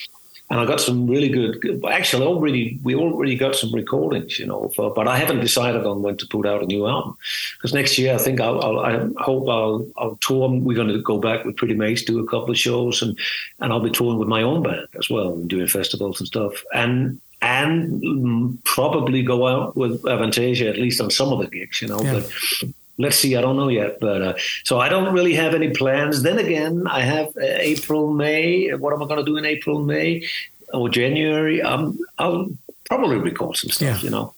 and 0.50 0.58
I 0.58 0.64
got 0.64 0.80
some 0.80 1.06
really 1.06 1.28
good. 1.28 1.62
Actually, 1.90 2.26
already 2.26 2.80
we 2.82 2.94
already 2.94 3.36
got 3.36 3.54
some 3.54 3.72
recordings, 3.72 4.38
you 4.38 4.46
know. 4.46 4.70
For, 4.74 4.92
but 4.94 5.06
I 5.06 5.18
haven't 5.18 5.40
decided 5.40 5.84
on 5.84 6.02
when 6.02 6.16
to 6.16 6.26
put 6.26 6.46
out 6.46 6.62
a 6.62 6.66
new 6.66 6.86
album 6.86 7.16
because 7.56 7.74
next 7.74 7.98
year 7.98 8.14
I 8.14 8.18
think 8.18 8.40
I'll, 8.40 8.60
I'll, 8.62 8.80
i 8.80 9.22
hope 9.22 9.48
I'll, 9.48 9.86
I'll 9.98 10.16
tour. 10.16 10.48
We're 10.48 10.74
going 10.74 10.88
to 10.88 11.02
go 11.02 11.18
back 11.18 11.44
with 11.44 11.56
Pretty 11.56 11.74
Maids, 11.74 12.02
do 12.02 12.18
a 12.18 12.26
couple 12.26 12.50
of 12.50 12.58
shows, 12.58 13.02
and 13.02 13.18
and 13.60 13.72
I'll 13.72 13.80
be 13.80 13.90
touring 13.90 14.18
with 14.18 14.28
my 14.28 14.42
own 14.42 14.62
band 14.62 14.88
as 14.98 15.10
well 15.10 15.34
and 15.34 15.50
doing 15.50 15.66
festivals 15.66 16.18
and 16.18 16.26
stuff. 16.26 16.64
And 16.74 17.20
and 17.42 18.02
mm, 18.02 18.64
probably 18.64 19.22
go 19.22 19.46
out 19.46 19.76
with 19.76 20.02
Avantasia 20.04 20.68
at 20.68 20.78
least 20.78 21.00
on 21.00 21.10
some 21.10 21.32
of 21.32 21.40
the 21.40 21.46
gigs, 21.46 21.82
you 21.82 21.88
know. 21.88 22.00
Yeah. 22.00 22.14
But 22.14 22.72
let's 22.98 23.16
see. 23.16 23.36
I 23.36 23.40
don't 23.40 23.56
know 23.56 23.68
yet, 23.68 24.00
but 24.00 24.22
uh, 24.22 24.34
so 24.64 24.78
I 24.78 24.88
don't 24.88 25.14
really 25.14 25.34
have 25.34 25.54
any 25.54 25.70
plans. 25.70 26.22
Then 26.22 26.38
again, 26.38 26.86
I 26.86 27.00
have 27.00 27.28
uh, 27.28 27.40
April, 27.42 28.12
May. 28.12 28.74
What 28.74 28.92
am 28.92 29.02
I 29.02 29.06
going 29.06 29.24
to 29.24 29.24
do 29.24 29.36
in 29.36 29.44
April, 29.44 29.82
May, 29.82 30.26
or 30.72 30.88
January? 30.88 31.62
Um, 31.62 31.98
I'll 32.18 32.48
probably 32.84 33.16
record 33.16 33.56
some 33.56 33.70
stuff. 33.70 34.02
Yeah. 34.02 34.04
You 34.04 34.10
know. 34.10 34.34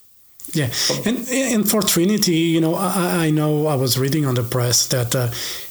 Yeah, 0.53 0.71
and 1.07 1.29
and 1.29 1.71
for 1.71 1.81
Trinity, 1.83 2.51
you 2.55 2.61
know, 2.61 2.75
I, 2.75 3.27
I 3.27 3.31
know 3.31 3.69
I 3.69 3.77
was 3.77 3.99
reading 3.99 4.27
on 4.27 4.35
the 4.35 4.43
press 4.43 4.87
that 4.89 5.15
uh, 5.15 5.29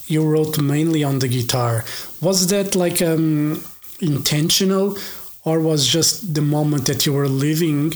you 0.08 0.24
wrote 0.24 0.58
mainly 0.62 1.04
on 1.04 1.20
the 1.20 1.28
guitar. 1.28 1.84
Was 2.22 2.48
that 2.48 2.76
like 2.76 3.02
um, 3.02 3.62
intentional, 4.00 4.98
or 5.44 5.60
was 5.60 5.86
just 5.86 6.34
the 6.34 6.42
moment 6.42 6.86
that 6.86 7.06
you 7.06 7.12
were 7.12 7.28
living 7.28 7.94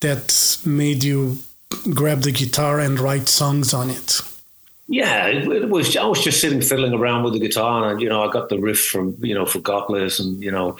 that 0.00 0.58
made 0.64 1.04
you 1.04 1.38
grab 1.92 2.22
the 2.22 2.32
guitar 2.32 2.80
and 2.80 2.98
write 2.98 3.28
songs 3.28 3.72
on 3.72 3.90
it? 3.90 4.20
Yeah, 4.86 5.28
it, 5.28 5.48
it, 5.48 5.68
was. 5.70 5.96
I 5.96 6.04
was 6.04 6.22
just 6.22 6.40
sitting 6.40 6.60
fiddling 6.60 6.92
around 6.92 7.24
with 7.24 7.32
the 7.32 7.38
guitar, 7.38 7.90
and 7.90 8.00
you 8.02 8.08
know, 8.08 8.22
I 8.22 8.30
got 8.30 8.50
the 8.50 8.58
riff 8.58 8.84
from 8.84 9.16
you 9.20 9.34
know, 9.34 9.46
for 9.46 9.58
Godless, 9.60 10.20
and 10.20 10.42
you 10.42 10.50
know, 10.50 10.76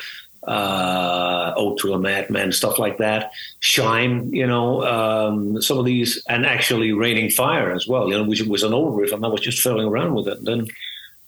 uh, 0.47 1.55
"Ode 1.57 1.79
to 1.79 1.95
a 1.95 1.99
Madman," 1.99 2.53
stuff 2.53 2.79
like 2.79 2.99
that. 2.99 3.33
Shine, 3.61 4.31
you 4.31 4.47
know, 4.47 4.85
um, 4.85 5.63
some 5.63 5.79
of 5.79 5.87
these, 5.87 6.23
and 6.29 6.45
actually 6.45 6.93
"Raining 6.93 7.31
Fire" 7.31 7.73
as 7.73 7.87
well. 7.87 8.11
You 8.11 8.19
know, 8.19 8.25
which 8.25 8.43
was 8.43 8.63
an 8.63 8.75
old 8.75 8.99
riff, 8.99 9.13
and 9.13 9.25
I 9.25 9.29
was 9.29 9.41
just 9.41 9.61
fiddling 9.61 9.89
around 9.89 10.15
with 10.15 10.29
it. 10.29 10.37
And 10.39 10.47
then 10.47 10.67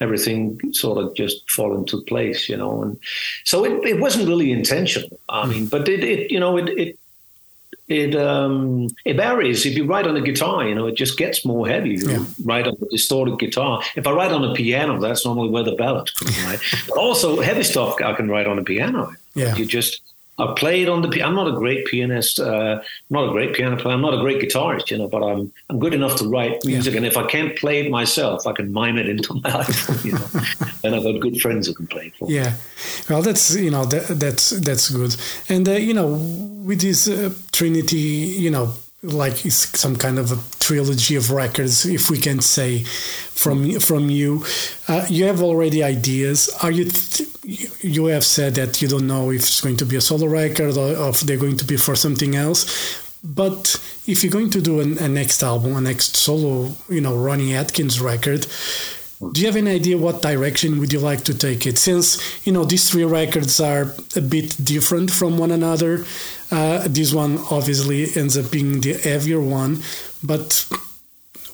everything 0.01 0.61
sort 0.75 0.99
of 0.99 1.15
just 1.15 1.51
fall 1.51 1.77
into 1.77 2.03
place, 2.03 2.49
you 2.49 2.57
know. 2.57 2.83
And 2.83 2.99
so 3.45 3.65
it, 3.65 3.85
it 3.87 4.01
wasn't 4.01 4.29
really 4.29 4.53
intentional. 4.53 5.19
I 5.29 5.47
mean, 5.47 5.67
but 5.67 5.89
it, 5.89 6.05
it 6.05 6.31
you 6.31 6.39
know, 6.39 6.59
it, 6.59 6.69
it 6.69 6.99
it 7.89 8.17
um, 8.17 8.89
it 9.05 9.17
varies. 9.17 9.65
If 9.65 9.77
you 9.77 9.85
write 9.85 10.07
on 10.07 10.17
a 10.17 10.21
guitar, 10.21 10.67
you 10.67 10.75
know, 10.75 10.87
it 10.87 10.97
just 10.97 11.17
gets 11.17 11.45
more 11.45 11.69
heavy. 11.69 11.91
You 11.91 12.11
yeah. 12.11 12.25
write 12.45 12.67
on 12.67 12.75
a 12.81 12.87
distorted 12.91 13.39
guitar. 13.39 13.83
If 13.95 14.07
I 14.07 14.13
write 14.13 14.33
on 14.33 14.45
a 14.45 14.55
piano, 14.55 15.01
that's 15.01 15.25
normally 15.25 15.51
where 15.51 15.63
the 15.63 15.77
ballads 15.77 16.11
come, 16.11 16.47
right? 16.47 16.59
but 16.89 16.99
also 16.99 17.41
heavy 17.41 17.63
stuff 17.63 17.97
I 18.03 18.13
can 18.15 18.29
write 18.29 18.47
on 18.47 18.59
a 18.59 18.65
piano. 18.65 19.13
Yeah. 19.35 19.55
You 19.55 19.67
just 19.67 20.03
I 20.39 20.53
played 20.55 20.89
on 20.89 21.03
the. 21.03 21.23
I'm 21.23 21.35
not 21.35 21.49
a 21.49 21.53
great 21.53 21.87
pianist. 21.87 22.39
Uh, 22.39 22.81
not 23.09 23.29
a 23.29 23.33
great 23.33 23.55
piano 23.55 23.77
player. 23.77 23.95
I'm 23.95 24.03
not 24.03 24.13
a 24.13 24.19
great 24.19 24.43
guitarist, 24.43 24.91
you 24.91 24.99
know. 24.99 25.09
But 25.09 25.23
I'm 25.23 25.53
I'm 25.71 25.79
good 25.79 25.95
enough 25.95 26.17
to 26.17 26.29
write 26.29 26.65
music, 26.65 26.93
yeah. 26.93 26.99
and 26.99 27.07
if 27.07 27.17
I 27.17 27.27
can't 27.27 27.57
play 27.57 27.81
it 27.81 27.91
myself, 27.91 28.47
I 28.47 28.53
can 28.53 28.73
mime 28.73 28.99
it 28.99 29.09
into 29.09 29.35
my 29.35 29.41
iPhone, 29.65 30.05
you 30.05 30.13
know. 30.13 30.71
and 30.85 30.95
I've 30.95 31.05
got 31.05 31.21
good 31.21 31.41
friends 31.41 31.67
who 31.67 31.75
can 31.75 31.87
play 31.87 32.09
it 32.09 32.17
for 32.17 32.27
me. 32.27 32.35
Yeah, 32.35 32.55
well, 33.09 33.23
that's 33.23 33.57
you 33.57 33.71
know 33.71 33.87
that, 33.87 34.21
that's 34.21 34.51
that's 34.51 34.91
good. 34.91 35.17
And 35.49 35.67
uh, 35.69 35.73
you 35.73 35.95
know, 35.95 36.09
with 36.09 36.83
this 36.83 37.09
uh, 37.09 37.33
Trinity, 37.53 37.97
you 37.97 38.51
know, 38.51 38.75
like 39.07 39.37
some 39.37 39.97
kind 39.97 40.19
of 40.19 40.33
a 40.33 40.39
trilogy 40.59 41.17
of 41.17 41.31
records, 41.31 41.87
if 41.87 42.11
we 42.11 42.19
can 42.19 42.41
say, 42.41 42.83
from 42.83 43.79
from 43.81 44.11
you. 44.11 44.45
Uh, 44.89 45.07
you 45.09 45.25
have 45.25 45.43
already 45.43 45.83
ideas. 45.83 46.51
Are 46.63 46.71
you? 46.71 46.91
You 47.81 48.07
have 48.07 48.25
said 48.25 48.57
that 48.57 48.83
you 48.83 48.89
don't 48.89 49.07
know 49.07 49.31
if 49.31 49.43
it's 49.43 49.61
going 49.61 49.77
to 49.77 49.87
be 49.87 49.97
a 49.97 50.01
solo 50.01 50.27
record 50.27 50.77
or 50.77 51.11
if 51.11 51.21
they're 51.21 51.37
going 51.37 51.57
to 51.59 51.65
be 51.65 51.77
for 51.77 51.95
something 51.95 52.35
else. 52.35 53.03
But 53.23 53.81
if 54.07 54.23
you're 54.23 54.33
going 54.33 54.51
to 54.51 54.61
do 54.61 54.81
an, 54.81 54.99
a 54.99 55.09
next 55.09 55.43
album, 55.43 55.77
a 55.77 55.81
next 55.81 56.17
solo, 56.17 56.73
you 56.89 57.01
know, 57.01 57.17
Ronnie 57.17 57.55
Atkins 57.55 58.01
record, 58.01 58.47
do 59.33 59.41
you 59.41 59.47
have 59.47 59.57
any 59.57 59.71
idea 59.71 59.97
what 59.97 60.21
direction 60.21 60.79
would 60.79 60.93
you 60.93 61.01
like 61.01 61.25
to 61.25 61.37
take 61.37 61.67
it? 61.67 61.79
Since 61.79 62.47
you 62.47 62.53
know 62.53 62.65
these 62.65 62.91
three 62.91 63.05
records 63.05 63.59
are 63.61 63.95
a 64.15 64.21
bit 64.21 64.57
different 64.63 65.11
from 65.11 65.39
one 65.39 65.51
another, 65.51 66.05
uh, 66.51 66.87
this 66.89 67.15
one 67.15 67.39
obviously 67.51 68.09
ends 68.15 68.37
up 68.37 68.51
being 68.51 68.81
the 68.81 68.93
heavier 68.93 69.41
one. 69.41 69.81
But 70.23 70.69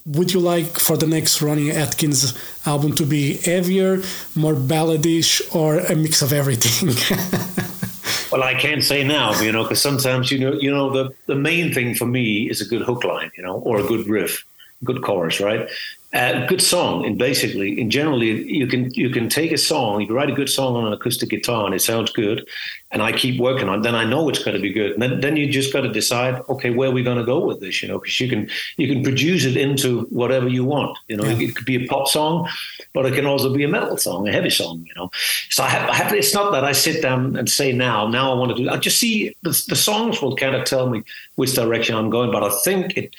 would 0.05 0.33
you 0.33 0.41
like 0.41 0.79
for 0.79 0.97
the 0.97 1.07
next 1.07 1.41
Ronnie 1.41 1.71
Atkins 1.71 2.37
album 2.67 2.95
to 2.97 3.07
be 3.07 3.37
heavier, 3.37 4.03
more 4.35 4.55
balladish, 4.55 5.41
or 5.55 5.79
a 5.79 5.95
mix 5.95 6.21
of 6.21 6.33
everything? 6.33 6.89
well, 8.33 8.43
I 8.43 8.55
can't 8.55 8.83
say 8.83 9.05
now, 9.05 9.41
you 9.41 9.53
know, 9.53 9.63
because 9.63 9.81
sometimes 9.81 10.33
you 10.33 10.41
know, 10.41 10.55
you 10.55 10.71
know, 10.73 10.91
the 10.91 11.15
the 11.27 11.37
main 11.37 11.73
thing 11.73 11.95
for 11.95 12.07
me 12.07 12.51
is 12.51 12.61
a 12.61 12.65
good 12.65 12.83
hook 12.83 13.05
line, 13.05 13.31
you 13.37 13.45
know, 13.45 13.59
or 13.59 13.79
a 13.79 13.85
good 13.85 14.09
riff 14.09 14.45
good 14.85 15.03
chorus, 15.03 15.41
right? 15.41 15.69
a 16.15 16.47
good 16.47 16.61
song 16.61 17.07
and 17.07 17.17
basically 17.17 17.81
in 17.81 17.89
generally 17.89 18.43
you 18.47 18.67
can 18.67 18.93
you 18.93 19.09
can 19.09 19.29
take 19.31 19.51
a 19.51 19.57
song 19.57 20.01
you 20.01 20.07
can 20.07 20.15
write 20.15 20.29
a 20.29 20.35
good 20.35 20.49
song 20.49 20.77
on 20.77 20.87
an 20.87 20.93
acoustic 20.93 21.31
guitar 21.31 21.65
and 21.65 21.75
it 21.75 21.81
sounds 21.81 22.13
good 22.13 22.47
and 22.91 23.01
i 23.01 23.11
keep 23.11 23.41
working 23.41 23.67
on 23.67 23.79
it 23.79 23.83
then 23.83 23.95
i 23.95 24.05
know 24.05 24.29
it's 24.29 24.43
going 24.45 24.55
to 24.55 24.61
be 24.61 24.73
good 24.73 24.93
and 24.93 25.01
then, 25.01 25.21
then 25.21 25.37
you 25.37 25.51
just 25.51 25.73
got 25.73 25.81
to 25.81 25.89
decide 25.89 26.43
okay 26.51 26.69
where 26.69 26.91
are 26.91 26.93
we 26.93 27.03
going 27.03 27.17
to 27.17 27.25
go 27.25 27.43
with 27.43 27.61
this 27.61 27.83
you 27.83 27.89
know 27.89 27.99
because 27.99 28.21
you 28.21 28.29
can 28.29 28.49
you 28.77 28.87
can 28.87 29.03
produce 29.03 29.47
it 29.47 29.57
into 29.57 30.03
whatever 30.11 30.49
you 30.49 30.65
want 30.65 30.99
you 31.09 31.17
know 31.17 31.25
yeah. 31.25 31.49
it 31.49 31.57
could 31.57 31.65
be 31.65 31.83
a 31.83 31.87
pop 31.89 32.07
song 32.07 32.47
but 32.93 33.07
it 33.07 33.15
can 33.15 33.25
also 33.25 33.53
be 33.53 33.65
a 33.65 33.69
metal 33.69 33.97
song 33.97 34.29
a 34.29 34.33
heavy 34.33 34.51
song 34.51 34.85
you 34.87 34.93
know 34.97 35.11
so 35.49 35.65
i 35.65 35.69
have, 35.69 35.89
I 35.89 35.95
have 35.95 36.13
it's 36.13 36.35
not 36.35 36.53
that 36.53 36.65
i 36.65 36.73
sit 36.73 37.01
down 37.01 37.37
and 37.37 37.49
say 37.49 37.73
now 37.73 38.07
now 38.07 38.33
i 38.33 38.35
want 38.35 38.55
to 38.55 38.63
do 38.63 38.69
i 38.69 38.77
just 38.77 38.99
see 38.99 39.35
the, 39.43 39.65
the 39.69 39.77
songs 39.77 40.21
will 40.21 40.37
kind 40.37 40.55
of 40.55 40.67
tell 40.67 40.91
me 40.91 41.05
which 41.37 41.55
direction 41.55 41.97
i'm 41.97 42.11
going 42.11 42.31
but 42.31 42.43
i 42.43 42.51
think 42.65 42.99
it 42.99 43.15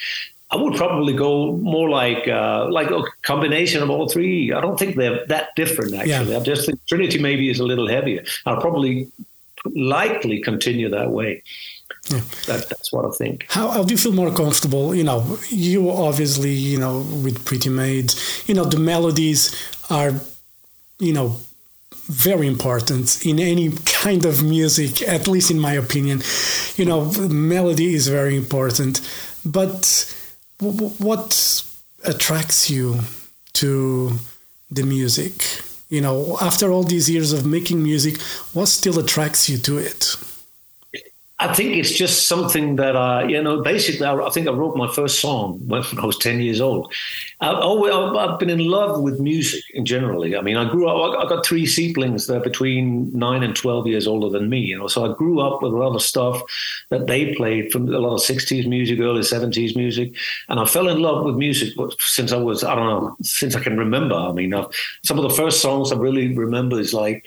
I 0.54 0.56
would 0.56 0.76
probably 0.76 1.14
go 1.14 1.54
more 1.54 1.90
like 1.90 2.28
uh, 2.28 2.68
like 2.70 2.92
a 2.92 3.02
combination 3.24 3.82
of 3.82 3.90
all 3.90 4.08
three. 4.08 4.54
I 4.54 4.62
don't 4.62 4.78
think 4.78 4.96
they're 4.96 5.26
that 5.26 5.56
different 5.56 5.96
actually. 5.96 6.32
Yeah. 6.32 6.38
I 6.38 6.44
just 6.44 6.68
think 6.68 6.80
Trinity 6.86 7.20
maybe 7.20 7.50
is 7.50 7.60
a 7.60 7.64
little 7.64 7.88
heavier. 7.88 8.24
I'll 8.46 8.62
probably 8.62 9.12
likely 9.74 10.42
continue 10.42 10.90
that 10.90 11.10
way. 11.10 11.42
Yeah. 12.10 12.22
That, 12.46 12.70
that's 12.70 12.94
what 12.94 13.06
I 13.06 13.12
think. 13.12 13.48
How, 13.50 13.70
how, 13.70 13.84
do 13.84 13.94
you 13.94 13.98
feel 13.98 14.12
more 14.12 14.32
comfortable? 14.32 14.94
You 14.94 15.04
know, 15.04 15.40
you 15.50 15.90
obviously, 15.90 16.52
you 16.52 16.78
know, 16.78 17.00
with 17.24 17.44
Pretty 17.46 17.70
Maids, 17.70 18.44
you 18.48 18.54
know, 18.54 18.66
the 18.66 18.78
melodies 18.78 19.56
are, 19.90 20.12
you 21.00 21.14
know, 21.14 21.38
very 22.06 22.46
important 22.46 23.26
in 23.26 23.40
any 23.40 23.72
kind 23.86 24.26
of 24.26 24.44
music, 24.44 25.02
at 25.02 25.28
least 25.28 25.50
in 25.50 25.60
my 25.60 25.74
opinion. 25.74 26.22
You 26.76 26.86
know, 26.86 27.12
melody 27.30 27.96
is 27.96 28.08
very 28.08 28.36
important. 28.36 29.02
But 29.46 30.14
what 30.72 31.64
attracts 32.06 32.70
you 32.70 33.00
to 33.54 34.12
the 34.72 34.84
music? 34.84 35.62
You 35.90 36.02
know, 36.02 36.38
after 36.42 36.72
all 36.72 36.84
these 36.84 37.10
years 37.10 37.34
of 37.34 37.46
making 37.46 37.84
music, 37.84 38.20
what 38.54 38.68
still 38.68 39.00
attracts 39.00 39.48
you 39.50 39.58
to 39.60 39.78
it? 39.78 40.16
I 41.44 41.54
think 41.54 41.76
it's 41.76 41.92
just 41.92 42.28
something 42.28 42.78
that 42.78 42.96
I, 42.96 43.24
you 43.24 43.44
know, 43.44 43.62
basically, 43.62 44.06
I, 44.06 44.16
I 44.16 44.30
think 44.30 44.48
I 44.48 44.52
wrote 44.52 44.78
my 44.78 44.88
first 44.88 45.20
song 45.20 45.60
when 45.68 45.84
I 45.98 46.06
was 46.06 46.18
10 46.18 46.40
years 46.40 46.62
old. 46.62 46.94
I've, 47.42 48.16
I've 48.16 48.40
been 48.40 48.50
in 48.50 48.60
love 48.60 49.02
with 49.02 49.20
music 49.20 49.62
in 49.74 49.86
generally. 49.86 50.38
I 50.38 50.42
mean, 50.42 50.56
I 50.56 50.70
grew 50.70 50.88
up, 50.88 51.20
I 51.20 51.28
got 51.28 51.46
three 51.46 51.66
siblings 51.66 52.28
that 52.28 52.38
are 52.38 52.40
between 52.40 53.12
nine 53.12 53.44
and 53.44 53.54
12 53.54 53.88
years 53.88 54.08
older 54.08 54.30
than 54.30 54.50
me, 54.50 54.60
you 54.60 54.78
know, 54.78 54.88
so 54.88 55.04
I 55.04 55.14
grew 55.18 55.42
up 55.42 55.62
with 55.62 55.74
a 55.74 55.76
lot 55.76 55.94
of 55.94 56.02
stuff 56.02 56.42
that 56.90 57.08
they 57.08 57.36
played 57.36 57.74
from 57.74 57.94
a 57.94 58.00
lot 58.00 58.14
of 58.14 58.22
60s 58.22 58.66
music, 58.66 59.00
early 59.02 59.22
70s 59.22 59.76
music. 59.76 60.14
And 60.48 60.62
I 60.62 60.66
fell 60.66 60.88
in 60.88 61.02
love 61.02 61.26
with 61.26 61.36
music 61.36 61.74
since 62.00 62.32
I 62.32 62.38
was, 62.38 62.64
I 62.64 62.74
don't 62.74 62.88
know, 62.88 63.18
since 63.22 63.54
I 63.54 63.60
can 63.62 63.78
remember. 63.78 64.16
I 64.16 64.32
mean, 64.32 64.54
I've, 64.54 64.68
some 65.04 65.20
of 65.20 65.24
the 65.24 65.36
first 65.36 65.62
songs 65.62 65.92
I 65.92 65.98
really 65.98 66.34
remember 66.34 66.80
is 66.80 66.94
like 66.94 67.26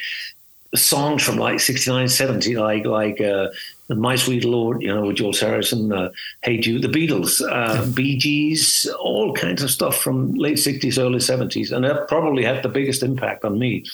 songs 0.74 1.22
from 1.22 1.36
like 1.36 1.60
69, 1.60 2.08
70, 2.08 2.56
like, 2.56 2.86
like, 2.86 3.20
uh, 3.20 3.48
my 3.88 4.16
Sweet 4.16 4.44
Lord, 4.44 4.82
you 4.82 4.92
know, 4.92 5.06
with 5.06 5.16
George 5.16 5.38
Harrison, 5.38 5.92
uh, 5.92 6.10
Hey 6.42 6.58
Jude, 6.58 6.82
the 6.82 6.88
Beatles, 6.88 7.40
uh, 7.40 7.84
yeah. 7.84 7.90
Bee 7.94 8.16
Gees, 8.16 8.86
all 8.98 9.32
kinds 9.32 9.62
of 9.62 9.70
stuff 9.70 9.96
from 9.96 10.34
late 10.34 10.56
60s, 10.56 10.98
early 10.98 11.18
70s. 11.18 11.72
And 11.72 11.84
that 11.84 12.08
probably 12.08 12.42
had 12.42 12.62
the 12.62 12.68
biggest 12.68 13.02
impact 13.02 13.44
on 13.44 13.58
me. 13.58 13.84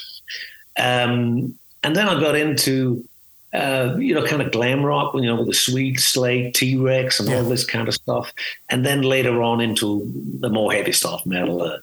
Um, 0.78 1.58
and 1.82 1.96
then 1.96 2.08
I 2.08 2.18
got 2.20 2.36
into, 2.36 3.06
uh, 3.52 3.94
you 3.98 4.14
know, 4.14 4.24
kind 4.24 4.40
of 4.40 4.50
glam 4.50 4.84
rock, 4.84 5.14
you 5.14 5.22
know, 5.22 5.36
with 5.36 5.46
the 5.46 5.54
Sweet 5.54 6.00
Slade, 6.00 6.54
T 6.54 6.76
Rex, 6.76 7.20
and 7.20 7.28
yeah. 7.28 7.36
all 7.36 7.44
this 7.44 7.64
kind 7.64 7.88
of 7.88 7.94
stuff. 7.94 8.32
And 8.70 8.84
then 8.84 9.02
later 9.02 9.42
on 9.42 9.60
into 9.60 10.10
the 10.40 10.48
more 10.48 10.72
heavy 10.72 10.92
stuff, 10.92 11.26
metal, 11.26 11.62
uh, 11.62 11.78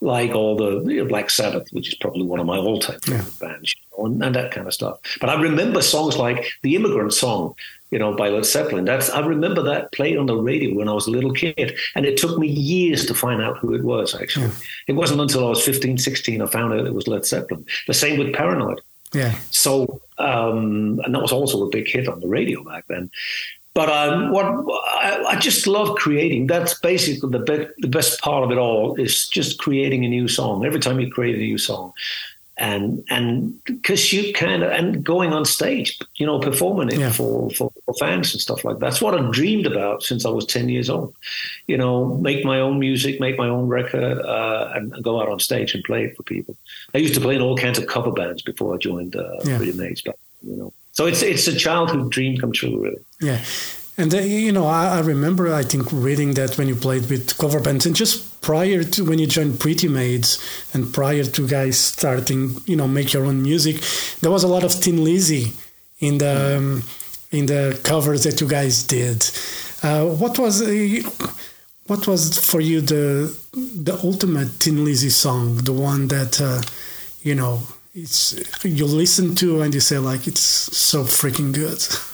like 0.00 0.32
all 0.32 0.56
the 0.56 0.92
you 0.92 1.02
know, 1.02 1.08
Black 1.08 1.30
Sabbath, 1.30 1.66
which 1.72 1.88
is 1.88 1.94
probably 1.94 2.24
one 2.24 2.40
of 2.40 2.46
my 2.46 2.58
all 2.58 2.78
time 2.78 2.98
yeah. 3.08 3.24
bands 3.40 3.74
and, 3.98 4.22
and 4.22 4.34
that 4.34 4.50
kind 4.52 4.66
of 4.66 4.74
stuff. 4.74 4.98
But 5.20 5.30
I 5.30 5.40
remember 5.40 5.82
songs 5.82 6.16
like 6.16 6.44
the 6.62 6.76
Immigrant 6.76 7.12
Song, 7.12 7.54
you 7.90 7.98
know, 7.98 8.14
by 8.14 8.28
Led 8.28 8.44
Zeppelin. 8.44 8.84
That's 8.84 9.10
I 9.10 9.20
remember 9.20 9.62
that 9.62 9.92
played 9.92 10.18
on 10.18 10.26
the 10.26 10.36
radio 10.36 10.76
when 10.76 10.88
I 10.88 10.92
was 10.92 11.06
a 11.06 11.10
little 11.10 11.32
kid, 11.32 11.78
and 11.94 12.04
it 12.04 12.16
took 12.16 12.38
me 12.38 12.48
years 12.48 13.06
to 13.06 13.14
find 13.14 13.42
out 13.42 13.58
who 13.58 13.74
it 13.74 13.82
was. 13.82 14.14
Actually, 14.14 14.46
yeah. 14.46 14.52
it 14.88 14.92
wasn't 14.92 15.20
until 15.20 15.46
I 15.46 15.50
was 15.50 15.64
15, 15.64 15.98
16 15.98 16.42
I 16.42 16.46
found 16.46 16.72
out 16.72 16.86
it 16.86 16.94
was 16.94 17.08
Led 17.08 17.24
Zeppelin. 17.24 17.64
The 17.86 17.94
same 17.94 18.18
with 18.18 18.34
Paranoid. 18.34 18.80
Yeah. 19.12 19.38
So, 19.50 20.00
um, 20.18 21.00
and 21.04 21.14
that 21.14 21.22
was 21.22 21.32
also 21.32 21.66
a 21.66 21.70
big 21.70 21.88
hit 21.88 22.08
on 22.08 22.20
the 22.20 22.28
radio 22.28 22.62
back 22.62 22.86
then. 22.88 23.10
But 23.74 23.88
um, 23.88 24.30
what 24.30 24.46
I, 24.46 25.24
I, 25.30 25.36
just 25.36 25.66
love 25.66 25.96
creating. 25.96 26.46
That's 26.46 26.78
basically 26.78 27.30
the, 27.30 27.40
be- 27.40 27.66
the 27.78 27.88
best 27.88 28.20
part 28.20 28.44
of 28.44 28.52
it 28.52 28.58
all 28.58 28.94
is 28.94 29.28
just 29.28 29.58
creating 29.58 30.04
a 30.04 30.08
new 30.08 30.28
song. 30.28 30.64
Every 30.64 30.78
time 30.78 31.00
you 31.00 31.10
create 31.10 31.34
a 31.34 31.38
new 31.38 31.58
song, 31.58 31.92
and 32.56 33.04
and 33.10 33.62
because 33.64 34.12
you 34.12 34.32
kind 34.32 34.62
of 34.62 34.70
and 34.70 35.02
going 35.02 35.32
on 35.32 35.44
stage, 35.44 35.98
you 36.14 36.26
know, 36.26 36.38
performing 36.38 36.88
it 36.88 37.00
yeah. 37.00 37.10
for, 37.10 37.50
for, 37.50 37.72
for 37.84 37.94
fans 37.94 38.32
and 38.32 38.40
stuff 38.40 38.64
like 38.64 38.76
that. 38.76 38.80
That's 38.80 39.02
what 39.02 39.14
I've 39.14 39.32
dreamed 39.32 39.66
about 39.66 40.02
since 40.02 40.24
I 40.24 40.30
was 40.30 40.46
ten 40.46 40.68
years 40.68 40.88
old. 40.88 41.14
You 41.66 41.76
know, 41.76 42.16
make 42.16 42.44
my 42.44 42.60
own 42.60 42.78
music, 42.78 43.18
make 43.18 43.36
my 43.36 43.48
own 43.48 43.68
record, 43.68 44.18
uh, 44.24 44.72
and, 44.74 44.94
go 45.02 45.20
out 45.20 45.28
on 45.28 45.40
stage 45.40 45.74
and 45.74 45.82
play 45.82 46.04
it 46.04 46.16
for 46.16 46.22
people. 46.22 46.56
I 46.94 46.98
used 46.98 47.14
to 47.14 47.20
play 47.20 47.34
in 47.34 47.42
all 47.42 47.56
kinds 47.56 47.78
of 47.78 47.86
cover 47.88 48.12
bands 48.12 48.42
before 48.42 48.74
I 48.74 48.78
joined 48.78 49.16
uh, 49.16 49.40
yeah. 49.44 49.56
Pretty 49.56 49.72
Maids, 49.72 50.00
but 50.00 50.16
you 50.42 50.56
know, 50.56 50.72
so 50.92 51.06
it's 51.06 51.22
it's 51.22 51.48
a 51.48 51.56
childhood 51.56 52.10
dream 52.10 52.38
come 52.38 52.52
true, 52.52 52.80
really. 52.80 53.04
Yeah. 53.20 53.42
And 53.96 54.12
uh, 54.12 54.18
you 54.18 54.50
know, 54.50 54.66
I, 54.66 54.96
I, 54.96 55.00
remember 55.00 55.52
I 55.54 55.62
think 55.62 55.92
reading 55.92 56.34
that 56.34 56.58
when 56.58 56.66
you 56.66 56.74
played 56.74 57.08
with 57.08 57.38
cover 57.38 57.60
bands, 57.60 57.86
and 57.86 57.94
just 57.94 58.40
prior 58.40 58.82
to 58.82 59.04
when 59.04 59.20
you 59.20 59.26
joined 59.26 59.60
Pretty 59.60 59.86
Maids, 59.86 60.38
and 60.74 60.92
prior 60.92 61.22
to 61.22 61.48
guys 61.48 61.78
starting, 61.78 62.56
you 62.66 62.74
know, 62.76 62.88
make 62.88 63.12
your 63.12 63.24
own 63.24 63.42
music, 63.42 63.76
there 64.20 64.32
was 64.32 64.42
a 64.42 64.48
lot 64.48 64.64
of 64.64 64.72
Thin 64.72 65.04
Lizzy 65.04 65.52
in 66.00 66.18
the 66.18 66.56
um, 66.58 66.82
in 67.30 67.46
the 67.46 67.78
covers 67.84 68.24
that 68.24 68.40
you 68.40 68.48
guys 68.48 68.82
did. 68.82 69.30
Uh, 69.82 70.06
what 70.06 70.38
was 70.40 70.60
uh, 70.60 71.10
what 71.86 72.06
was 72.08 72.36
for 72.38 72.60
you 72.60 72.80
the 72.80 73.32
the 73.52 73.98
ultimate 74.02 74.48
Thin 74.48 74.84
Lizzy 74.84 75.10
song, 75.10 75.56
the 75.58 75.72
one 75.72 76.08
that 76.08 76.40
uh, 76.40 76.62
you 77.22 77.36
know 77.36 77.62
it's 77.94 78.34
you 78.64 78.86
listen 78.86 79.36
to 79.36 79.62
and 79.62 79.72
you 79.72 79.80
say 79.80 79.98
like 79.98 80.26
it's 80.26 80.40
so 80.40 81.04
freaking 81.04 81.52
good. 81.52 81.78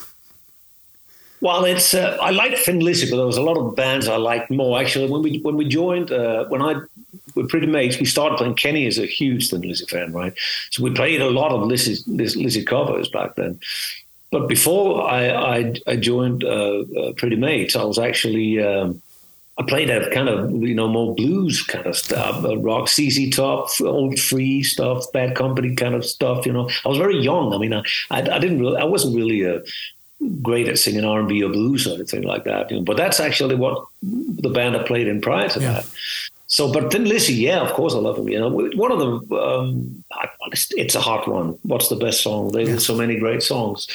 Well, 1.41 1.65
it's 1.65 1.95
uh, 1.95 2.19
I 2.21 2.31
like 2.31 2.57
Thin 2.59 2.81
Lizzy, 2.81 3.11
but 3.11 3.17
there 3.17 3.27
was 3.27 3.39
a 3.39 3.43
lot 3.43 3.57
of 3.57 3.75
bands 3.75 4.09
I 4.09 4.17
liked 4.17 4.51
more. 4.51 4.79
Actually, 4.79 5.09
when 5.09 5.23
we 5.23 5.39
when 5.39 5.57
we 5.57 5.67
joined, 5.67 6.13
uh, 6.13 6.45
when 6.49 6.61
I 6.61 6.75
were 7.35 7.47
Pretty 7.47 7.67
Maids, 7.67 7.99
we 7.99 8.05
started 8.05 8.37
playing. 8.37 8.57
Kenny 8.57 8.87
is 8.87 8.99
a 8.99 9.07
huge 9.07 9.49
Thin 9.49 9.63
Lizzy 9.63 9.87
fan, 9.87 10.13
right? 10.13 10.35
So 10.71 10.83
we 10.83 10.91
played 10.93 11.23
a 11.23 11.31
lot 11.31 11.53
of 11.53 11.67
Lizzy, 11.67 12.03
Lizzy 12.07 12.65
covers 12.65 13.09
back 13.09 13.37
then. 13.37 13.59
But 14.31 14.49
before 14.49 15.09
I 15.09 15.31
I, 15.31 15.75
I 15.87 15.97
joined 15.97 16.45
uh, 16.45 16.81
uh 17.01 17.13
Pretty 17.17 17.37
Maids, 17.37 17.75
I 17.75 17.85
was 17.85 17.99
actually 17.99 18.63
um, 18.63 19.01
I 19.59 19.63
played 19.63 19.91
a 19.91 20.11
kind 20.11 20.29
of 20.29 20.51
you 20.51 20.75
know 20.75 20.89
more 20.89 21.15
blues 21.15 21.63
kind 21.63 21.87
of 21.87 21.97
stuff, 21.97 22.45
uh, 22.45 22.59
rock, 22.59 22.89
ZZ 22.89 23.31
Top, 23.35 23.69
old 23.81 24.19
free 24.19 24.63
stuff, 24.63 25.11
Bad 25.13 25.37
Company 25.37 25.75
kind 25.75 25.95
of 25.95 26.05
stuff. 26.05 26.45
You 26.45 26.53
know, 26.53 26.69
I 26.85 26.89
was 26.89 26.99
very 26.99 27.19
young. 27.19 27.55
I 27.55 27.59
mean, 27.59 27.73
I 27.73 27.83
I, 28.11 28.19
I 28.19 28.39
didn't 28.39 28.61
really, 28.61 28.77
I 28.77 28.85
wasn't 28.85 29.17
really 29.17 29.43
a 29.43 29.63
great 30.43 30.69
at 30.69 30.79
singing 30.79 31.05
R&B 31.05 31.43
or 31.43 31.51
blues 31.51 31.87
or 31.87 31.95
anything 31.95 32.23
like 32.23 32.45
that. 32.45 32.71
You 32.71 32.79
know, 32.79 32.83
but 32.83 32.97
that's 32.97 33.21
actually 33.21 33.55
what 33.55 33.87
the 34.03 34.51
band 34.51 34.77
I 34.77 34.83
played 34.83 35.09
in 35.09 35.21
prior 35.21 35.49
to 35.49 35.61
yeah. 35.61 35.73
that. 35.73 35.87
So, 36.47 36.73
but 36.73 36.91
Thin 36.91 37.05
Lizzy, 37.05 37.35
yeah, 37.35 37.61
of 37.61 37.73
course 37.75 37.95
I 37.95 37.99
love 37.99 38.17
them. 38.17 38.29
You 38.29 38.41
know, 38.41 38.49
one 38.49 38.91
of 38.91 38.99
them, 38.99 39.33
um, 39.39 40.05
it's 40.51 40.97
a 40.97 41.01
hot 41.01 41.29
one. 41.29 41.57
What's 41.63 41.89
the 41.89 41.97
best 41.97 42.23
song? 42.23 42.51
They 42.51 42.65
yeah. 42.65 42.73
did 42.73 42.83
so 42.83 42.97
many 42.97 43.19
great 43.21 43.43
songs. 43.43 43.87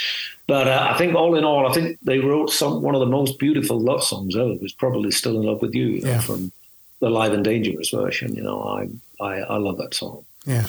But 0.48 0.68
uh, 0.68 0.88
I 0.90 0.98
think 0.98 1.16
all 1.16 1.36
in 1.36 1.44
all, 1.44 1.70
I 1.70 1.74
think 1.74 1.98
they 2.02 2.20
wrote 2.20 2.52
some 2.52 2.82
one 2.82 2.96
of 2.96 3.02
the 3.02 3.08
most 3.08 3.40
beautiful 3.40 3.80
love 3.80 4.04
songs 4.04 4.38
ever. 4.38 4.54
Was 4.62 4.72
probably 4.72 5.12
"Still 5.12 5.38
in 5.38 5.44
Love 5.44 5.62
with 5.62 5.76
You" 5.76 5.88
you 5.88 6.02
know, 6.02 6.10
yeah. 6.12 6.22
from 6.22 6.52
the 7.00 7.10
Live 7.10 7.34
and 7.34 7.44
Dangerous 7.44 7.90
version. 7.90 8.36
You 8.36 8.44
know, 8.44 8.62
I, 8.62 9.24
I 9.24 9.40
I 9.42 9.58
love 9.58 9.78
that 9.80 9.94
song. 9.94 10.24
Yeah. 10.46 10.66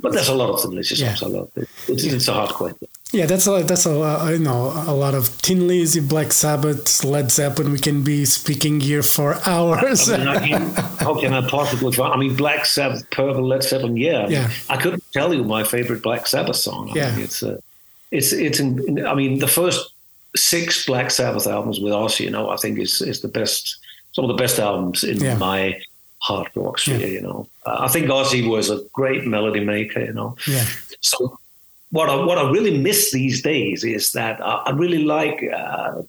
But 0.00 0.12
there's 0.12 0.28
a 0.28 0.34
lot 0.34 0.50
of 0.50 0.60
Thin 0.60 0.72
Lizzy 0.72 0.96
songs. 0.96 1.22
I 1.22 1.26
love. 1.26 1.50
It. 1.56 1.68
It's, 1.88 2.04
it's 2.04 2.28
a 2.28 2.34
hard 2.34 2.50
question. 2.50 2.86
Yeah, 3.10 3.24
that's 3.24 3.46
a 3.46 3.62
that's 3.62 3.86
a 3.86 4.00
uh, 4.02 4.30
you 4.30 4.38
know 4.38 4.70
a 4.86 4.92
lot 4.92 5.14
of 5.14 5.28
Thin 5.28 5.66
Lizzy, 5.66 6.00
Black 6.00 6.30
Sabbath, 6.30 7.02
Led 7.04 7.30
Zeppelin. 7.30 7.72
We 7.72 7.78
can 7.78 8.02
be 8.02 8.26
speaking 8.26 8.80
here 8.80 9.02
for 9.02 9.38
hours. 9.48 10.10
I 10.10 10.18
mean, 10.18 10.28
I 10.28 10.48
can, 10.48 10.74
how 10.98 11.18
can 11.18 11.32
I 11.32 11.48
possibly? 11.48 11.98
I 12.02 12.16
mean, 12.18 12.36
Black 12.36 12.66
Sabbath, 12.66 13.08
Purple, 13.10 13.46
Led 13.46 13.62
Zeppelin. 13.62 13.96
Yeah, 13.96 14.26
I, 14.26 14.28
yeah. 14.28 14.50
I 14.68 14.76
couldn't 14.76 15.02
tell 15.12 15.32
you 15.32 15.42
my 15.42 15.64
favorite 15.64 16.02
Black 16.02 16.26
Sabbath 16.26 16.56
song. 16.56 16.90
I 16.90 16.94
yeah, 16.94 17.10
mean, 17.12 17.24
it's 17.24 17.42
uh, 17.42 17.58
it's 18.10 18.32
it's. 18.32 18.60
In, 18.60 19.06
I 19.06 19.14
mean, 19.14 19.38
the 19.38 19.48
first 19.48 19.90
six 20.36 20.84
Black 20.84 21.10
Sabbath 21.10 21.46
albums 21.46 21.80
with 21.80 21.94
Ozzy, 21.94 22.26
you 22.26 22.30
know, 22.30 22.50
I 22.50 22.56
think 22.56 22.78
is 22.78 23.00
is 23.00 23.22
the 23.22 23.28
best. 23.28 23.78
Some 24.12 24.24
of 24.24 24.28
the 24.28 24.42
best 24.42 24.58
albums 24.58 25.04
in 25.04 25.18
yeah. 25.18 25.36
my 25.36 25.80
hard 26.18 26.50
rock 26.54 26.78
sphere. 26.78 27.06
You 27.06 27.22
know, 27.22 27.48
uh, 27.64 27.78
I 27.80 27.88
think 27.88 28.08
Ozzy 28.08 28.46
was 28.46 28.68
a 28.68 28.82
great 28.92 29.24
melody 29.26 29.64
maker. 29.64 30.00
You 30.04 30.12
know, 30.12 30.36
yeah. 30.46 30.66
So 31.00 31.38
what 31.90 32.08
I, 32.10 32.16
what 32.16 32.38
I 32.38 32.50
really 32.50 32.78
miss 32.78 33.12
these 33.12 33.42
days 33.42 33.84
is 33.84 34.12
that 34.12 34.40
I, 34.40 34.54
I 34.66 34.70
really 34.70 35.04
like, 35.04 35.42
uh, 35.42 36.02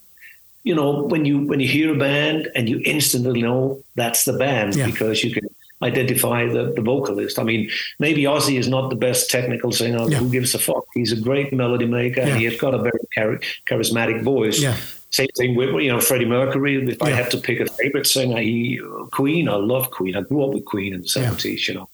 you 0.63 0.75
know, 0.75 1.03
when 1.03 1.25
you 1.25 1.47
when 1.47 1.59
you 1.59 1.67
hear 1.67 1.93
a 1.93 1.97
band 1.97 2.49
and 2.55 2.67
you 2.67 2.81
instantly 2.85 3.41
know 3.41 3.83
that's 3.95 4.25
the 4.25 4.33
band 4.33 4.75
yeah. 4.75 4.85
because 4.85 5.23
you 5.23 5.31
can 5.33 5.47
identify 5.81 6.45
the, 6.45 6.73
the 6.75 6.81
vocalist. 6.81 7.39
I 7.39 7.43
mean, 7.43 7.69
maybe 7.99 8.23
Ozzy 8.23 8.59
is 8.59 8.67
not 8.67 8.89
the 8.89 8.95
best 8.95 9.29
technical 9.29 9.71
singer. 9.71 10.09
Yeah. 10.09 10.17
Who 10.17 10.29
gives 10.29 10.53
a 10.53 10.59
fuck? 10.59 10.85
He's 10.93 11.13
a 11.13 11.19
great 11.19 11.53
melody 11.53 11.85
maker. 11.85 12.21
Yeah. 12.21 12.27
and 12.27 12.37
He 12.37 12.45
has 12.45 12.59
got 12.59 12.73
a 12.73 12.79
very 12.79 12.99
char- 13.13 13.39
charismatic 13.65 14.21
voice. 14.21 14.61
Yeah. 14.61 14.75
Same 15.11 15.29
thing 15.35 15.55
with 15.55 15.69
you 15.81 15.91
know 15.91 15.99
Freddie 15.99 16.25
Mercury. 16.25 16.87
If 16.87 17.01
I 17.01 17.09
had 17.09 17.31
to 17.31 17.37
pick 17.37 17.59
a 17.59 17.65
favorite 17.65 18.05
singer, 18.05 18.39
he 18.41 18.79
Queen. 19.11 19.49
I 19.49 19.55
love 19.55 19.89
Queen. 19.89 20.15
I 20.15 20.21
grew 20.21 20.43
up 20.43 20.53
with 20.53 20.65
Queen 20.65 20.93
in 20.93 21.01
the 21.01 21.07
seventies. 21.07 21.67
You 21.67 21.75
know, 21.75 21.89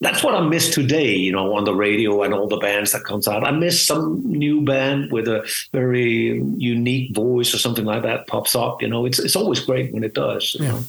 that's 0.00 0.22
what 0.22 0.34
I 0.34 0.40
miss 0.40 0.70
today. 0.72 1.14
You 1.16 1.32
know, 1.32 1.54
on 1.56 1.64
the 1.64 1.74
radio 1.74 2.22
and 2.22 2.32
all 2.34 2.46
the 2.48 2.58
bands 2.58 2.92
that 2.92 3.04
comes 3.04 3.26
out. 3.26 3.44
I 3.44 3.50
miss 3.50 3.84
some 3.84 4.22
new 4.24 4.60
band 4.62 5.10
with 5.10 5.26
a 5.28 5.48
very 5.72 6.40
unique 6.56 7.14
voice 7.14 7.54
or 7.54 7.58
something 7.58 7.84
like 7.84 8.02
that 8.02 8.26
pops 8.26 8.54
up. 8.54 8.80
You 8.82 8.88
know, 8.88 9.06
it's 9.06 9.18
it's 9.18 9.36
always 9.36 9.60
great 9.60 9.92
when 9.92 10.04
it 10.04 10.14
does. 10.14 10.54
you 10.58 10.64
Yeah. 10.64 10.72
know. 10.72 10.84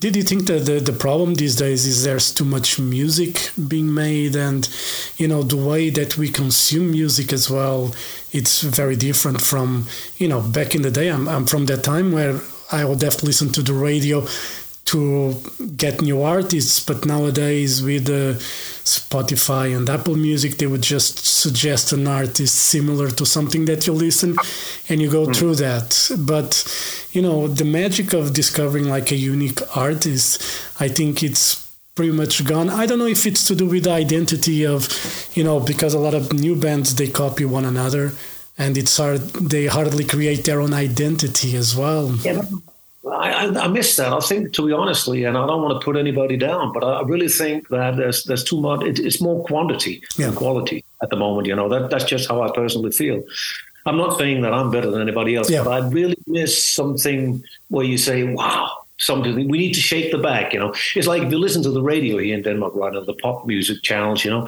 Did 0.00 0.16
you 0.16 0.22
think 0.22 0.46
that 0.48 0.66
the, 0.66 0.80
the 0.80 0.92
problem 0.92 1.34
these 1.34 1.56
days 1.56 1.86
is 1.86 2.04
there's 2.04 2.30
too 2.34 2.44
much 2.44 2.78
music 2.78 3.50
being 3.68 3.94
made 3.94 4.36
and 4.36 4.68
you 5.16 5.26
know 5.28 5.42
the 5.42 5.56
way 5.56 5.88
that 5.90 6.18
we 6.18 6.28
consume 6.28 6.90
music 6.90 7.32
as 7.32 7.48
well 7.48 7.94
it's 8.32 8.60
very 8.62 8.96
different 8.96 9.40
from 9.40 9.86
you 10.18 10.28
know 10.28 10.40
back 10.42 10.74
in 10.74 10.82
the 10.82 10.90
day 10.90 11.08
I'm, 11.08 11.26
I'm 11.28 11.46
from 11.46 11.66
that 11.66 11.84
time 11.84 12.12
where 12.12 12.40
I 12.72 12.84
would 12.84 13.00
have 13.02 13.16
to 13.18 13.24
listen 13.26 13.48
to 13.52 13.62
the 13.62 13.72
radio 13.72 14.26
to 14.84 15.34
get 15.76 16.02
new 16.02 16.22
artists 16.22 16.78
but 16.84 17.06
nowadays 17.06 17.82
with 17.82 18.08
uh, 18.08 18.38
Spotify 18.84 19.74
and 19.76 19.88
Apple 19.88 20.16
Music 20.16 20.58
they 20.58 20.66
would 20.66 20.82
just 20.82 21.24
suggest 21.24 21.92
an 21.92 22.06
artist 22.06 22.54
similar 22.54 23.10
to 23.10 23.24
something 23.24 23.64
that 23.64 23.86
you 23.86 23.92
listen 23.92 24.36
and 24.88 25.00
you 25.00 25.10
go 25.10 25.32
through 25.32 25.54
that. 25.56 26.10
But 26.18 26.52
you 27.12 27.22
know 27.22 27.48
the 27.48 27.64
magic 27.64 28.12
of 28.12 28.32
discovering 28.32 28.86
like 28.88 29.12
a 29.12 29.16
unique 29.16 29.60
artist 29.76 30.42
i 30.80 30.88
think 30.88 31.22
it's 31.22 31.64
pretty 31.94 32.12
much 32.12 32.44
gone. 32.44 32.68
I 32.68 32.86
don't 32.86 32.98
know 32.98 33.06
if 33.06 33.24
it's 33.24 33.44
to 33.44 33.54
do 33.54 33.66
with 33.66 33.84
the 33.84 33.92
identity 33.92 34.66
of 34.66 34.88
you 35.34 35.44
know 35.44 35.60
because 35.60 35.94
a 35.94 35.98
lot 35.98 36.14
of 36.14 36.32
new 36.32 36.56
bands 36.56 36.94
they 36.96 37.08
copy 37.08 37.44
one 37.44 37.64
another 37.64 38.12
and 38.58 38.76
it's 38.76 38.96
hard 38.96 39.20
they 39.20 39.66
hardly 39.66 40.04
create 40.04 40.44
their 40.44 40.60
own 40.60 40.74
identity 40.74 41.56
as 41.56 41.76
well. 41.76 42.14
Yeah, 42.16 42.42
but 42.42 42.73
I, 43.14 43.30
I, 43.46 43.64
I 43.64 43.68
miss 43.68 43.96
that. 43.96 44.12
I 44.12 44.20
think, 44.20 44.52
to 44.54 44.66
be 44.66 44.72
honestly, 44.72 45.24
and 45.24 45.36
I 45.38 45.46
don't 45.46 45.62
want 45.62 45.80
to 45.80 45.84
put 45.84 45.96
anybody 45.96 46.36
down, 46.36 46.72
but 46.72 46.82
I 46.84 47.02
really 47.02 47.28
think 47.28 47.68
that 47.68 47.96
there's 47.96 48.24
there's 48.24 48.44
too 48.44 48.60
much. 48.60 48.82
It, 48.84 48.98
it's 48.98 49.20
more 49.20 49.44
quantity 49.44 50.02
Yeah. 50.18 50.26
than 50.26 50.34
quality 50.36 50.84
at 51.02 51.10
the 51.10 51.16
moment. 51.16 51.46
You 51.46 51.56
know, 51.56 51.68
that 51.68 51.90
that's 51.90 52.04
just 52.04 52.28
how 52.28 52.42
I 52.42 52.50
personally 52.54 52.90
feel. 52.92 53.22
I'm 53.86 53.96
not 53.98 54.16
saying 54.18 54.42
that 54.42 54.52
I'm 54.54 54.70
better 54.70 54.90
than 54.90 55.00
anybody 55.02 55.36
else, 55.36 55.50
Yeah. 55.50 55.64
but 55.64 55.72
I 55.72 55.88
really 55.88 56.16
miss 56.26 56.52
something 56.74 57.42
where 57.68 57.84
you 57.86 57.98
say, 57.98 58.24
"Wow." 58.24 58.70
Something 58.96 59.34
we 59.50 59.58
need 59.58 59.74
to 59.74 59.80
shake 59.80 60.12
the 60.12 60.18
back, 60.18 60.52
you 60.54 60.60
know. 60.60 60.72
It's 60.94 61.08
like 61.08 61.22
if 61.24 61.30
you 61.32 61.38
listen 61.38 61.62
to 61.64 61.70
the 61.72 61.82
radio 61.82 62.18
here 62.18 62.36
in 62.36 62.42
Denmark, 62.42 62.74
right, 62.76 62.94
or 62.94 63.04
the 63.04 63.14
pop 63.14 63.44
music 63.44 63.82
channels, 63.82 64.24
you 64.24 64.30
know. 64.30 64.46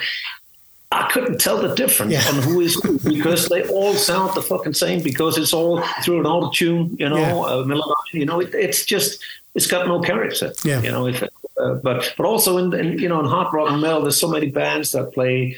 I 1.05 1.11
couldn't 1.13 1.39
tell 1.41 1.59
the 1.67 1.75
difference 1.75 2.13
Yeah. 2.13 2.29
on 2.31 2.43
who 2.43 2.61
is 2.61 2.75
who 2.83 2.99
because 3.15 3.49
they 3.49 3.63
all 3.69 3.95
sound 3.95 4.35
the 4.35 4.43
fucking 4.43 4.75
same 4.75 5.03
because 5.03 5.37
it's 5.39 5.53
all 5.53 5.83
through 6.03 6.21
an 6.21 6.27
auto 6.27 6.51
tune, 6.53 6.97
you 6.99 7.09
know, 7.09 7.17
Yeah. 7.19 7.65
you 8.13 8.25
know, 8.27 8.41
it, 8.41 8.55
it's 8.55 8.85
just 8.85 9.21
it's 9.55 9.67
got 9.67 9.87
no 9.89 10.01
character, 10.01 10.53
Yeah. 10.65 10.81
you 10.83 10.91
know. 10.91 11.07
If, 11.07 11.23
uh, 11.23 11.75
but 11.87 12.13
but 12.17 12.27
also 12.27 12.59
in, 12.59 12.73
in 12.75 12.99
you 12.99 13.09
know 13.09 13.21
in 13.21 13.27
hard 13.27 13.49
rock 13.55 13.71
and 13.71 13.81
metal, 13.81 14.03
there's 14.03 14.21
so 14.21 14.29
many 14.29 14.49
bands 14.51 14.93
that 14.93 15.13
play. 15.15 15.57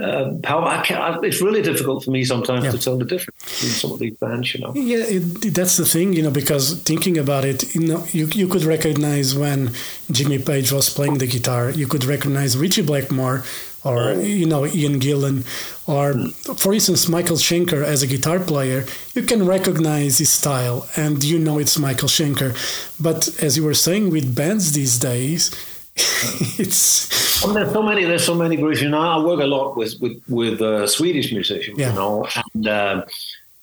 Uh, 0.00 0.30
how 0.44 0.62
I 0.64 0.80
can 0.86 0.96
I, 1.06 1.18
it's 1.28 1.40
really 1.42 1.60
difficult 1.70 2.04
for 2.04 2.12
me 2.12 2.22
sometimes 2.24 2.62
Yeah. 2.64 2.70
to 2.70 2.78
tell 2.78 2.96
the 2.98 3.04
difference 3.04 3.38
between 3.44 3.72
some 3.82 3.90
of 3.94 3.98
these 3.98 4.14
bands, 4.24 4.54
you 4.54 4.60
know. 4.60 4.72
Yeah, 4.92 5.04
it, 5.16 5.52
that's 5.58 5.76
the 5.76 5.84
thing, 5.94 6.12
you 6.12 6.22
know, 6.22 6.30
because 6.30 6.64
thinking 6.90 7.18
about 7.18 7.44
it, 7.44 7.74
you 7.74 7.84
know, 7.88 8.04
you, 8.12 8.26
you 8.40 8.46
could 8.46 8.62
recognize 8.62 9.34
when 9.34 9.72
Jimmy 10.16 10.38
Page 10.38 10.70
was 10.70 10.88
playing 10.88 11.18
the 11.18 11.26
guitar, 11.26 11.70
you 11.70 11.88
could 11.88 12.04
recognize 12.04 12.56
Ritchie 12.56 12.82
Blackmore 12.82 13.42
or, 13.88 14.12
you 14.14 14.46
know, 14.46 14.66
Ian 14.66 15.00
Gillan, 15.00 15.44
or, 15.86 16.14
for 16.54 16.74
instance, 16.74 17.08
Michael 17.08 17.36
Schenker 17.36 17.82
as 17.82 18.02
a 18.02 18.06
guitar 18.06 18.38
player, 18.38 18.84
you 19.14 19.22
can 19.22 19.46
recognize 19.46 20.18
his 20.18 20.30
style 20.30 20.86
and 20.96 21.24
you 21.24 21.38
know 21.38 21.58
it's 21.58 21.78
Michael 21.78 22.08
Schenker. 22.08 22.50
But 23.00 23.28
as 23.42 23.56
you 23.56 23.64
were 23.64 23.74
saying, 23.74 24.10
with 24.10 24.34
bands 24.34 24.72
these 24.72 24.98
days, 24.98 25.50
it's. 26.58 27.42
Well, 27.42 27.54
there's 27.54 27.72
so 27.72 27.82
many. 27.82 28.04
There's 28.04 28.24
so 28.24 28.34
many 28.34 28.56
groups. 28.56 28.80
You 28.80 28.88
know, 28.88 29.00
I 29.00 29.18
work 29.24 29.40
a 29.40 29.46
lot 29.46 29.76
with 29.76 29.94
with 30.00 30.22
with 30.28 30.60
uh, 30.60 30.86
Swedish 30.86 31.32
musicians. 31.32 31.78
Yeah. 31.78 31.90
You 31.90 31.94
know, 31.94 32.26
and 32.54 32.68
uh, 32.68 33.04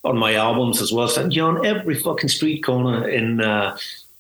on 0.04 0.18
my 0.18 0.36
albums 0.36 0.82
as 0.82 0.92
well. 0.92 1.08
So 1.08 1.28
you 1.28 1.42
know, 1.42 1.50
on 1.50 1.66
every 1.66 1.96
fucking 1.96 2.30
street 2.30 2.64
corner 2.64 3.08
in. 3.08 3.42
Uh, 3.42 3.78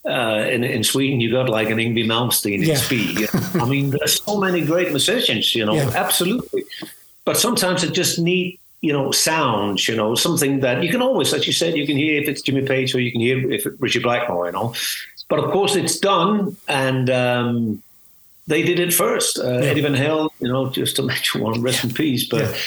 uh, 0.07 0.45
in, 0.49 0.63
in 0.63 0.83
Sweden, 0.83 1.19
you 1.19 1.31
got 1.31 1.49
like 1.49 1.69
an 1.69 1.77
Yngwie 1.77 2.05
Malmsteen 2.05 2.55
in 2.55 2.63
Yeah. 2.63 2.75
speed. 2.75 3.19
You 3.19 3.27
know? 3.33 3.63
I 3.63 3.69
mean, 3.69 3.89
there's 3.89 4.21
so 4.23 4.39
many 4.39 4.61
great 4.61 4.89
musicians, 4.89 5.55
you 5.55 5.65
know, 5.65 5.75
Yeah. 5.75 5.91
absolutely. 5.95 6.63
But 7.25 7.37
sometimes 7.37 7.83
it 7.83 7.91
just 7.93 8.19
need, 8.19 8.59
you 8.81 8.93
know, 8.93 9.11
sounds, 9.11 9.87
you 9.87 9.95
know, 9.95 10.13
something 10.15 10.59
that 10.59 10.83
you 10.83 10.89
can 10.91 11.01
always, 11.01 11.33
as 11.33 11.47
you 11.47 11.53
said, 11.53 11.75
you 11.75 11.87
can 11.87 11.97
hear 11.97 12.21
if 12.21 12.29
it's 12.29 12.41
Jimmy 12.43 12.61
Page 12.61 12.93
or 12.93 12.99
you 12.99 13.11
can 13.11 13.19
hear 13.21 13.51
if 13.51 13.65
it's 13.65 13.81
Ritchie 13.81 13.99
Blackmore, 13.99 14.45
you 14.45 14.51
know. 14.51 14.73
But 15.27 15.39
of 15.39 15.49
course, 15.49 15.75
it's 15.75 15.97
done, 15.97 16.55
and 16.67 17.09
um, 17.09 17.81
they 18.45 18.61
did 18.61 18.77
it 18.79 18.93
first. 18.93 19.39
Uh, 19.39 19.47
Eddie 19.69 19.81
Van 19.81 19.95
Halen, 19.95 20.29
you 20.39 20.47
know, 20.49 20.69
just 20.69 20.97
to 20.97 21.01
mention 21.11 21.41
one, 21.41 21.63
rest 21.63 21.83
in 21.83 21.91
peace. 21.91 22.29
But 22.29 22.41
Yeah. 22.41 22.57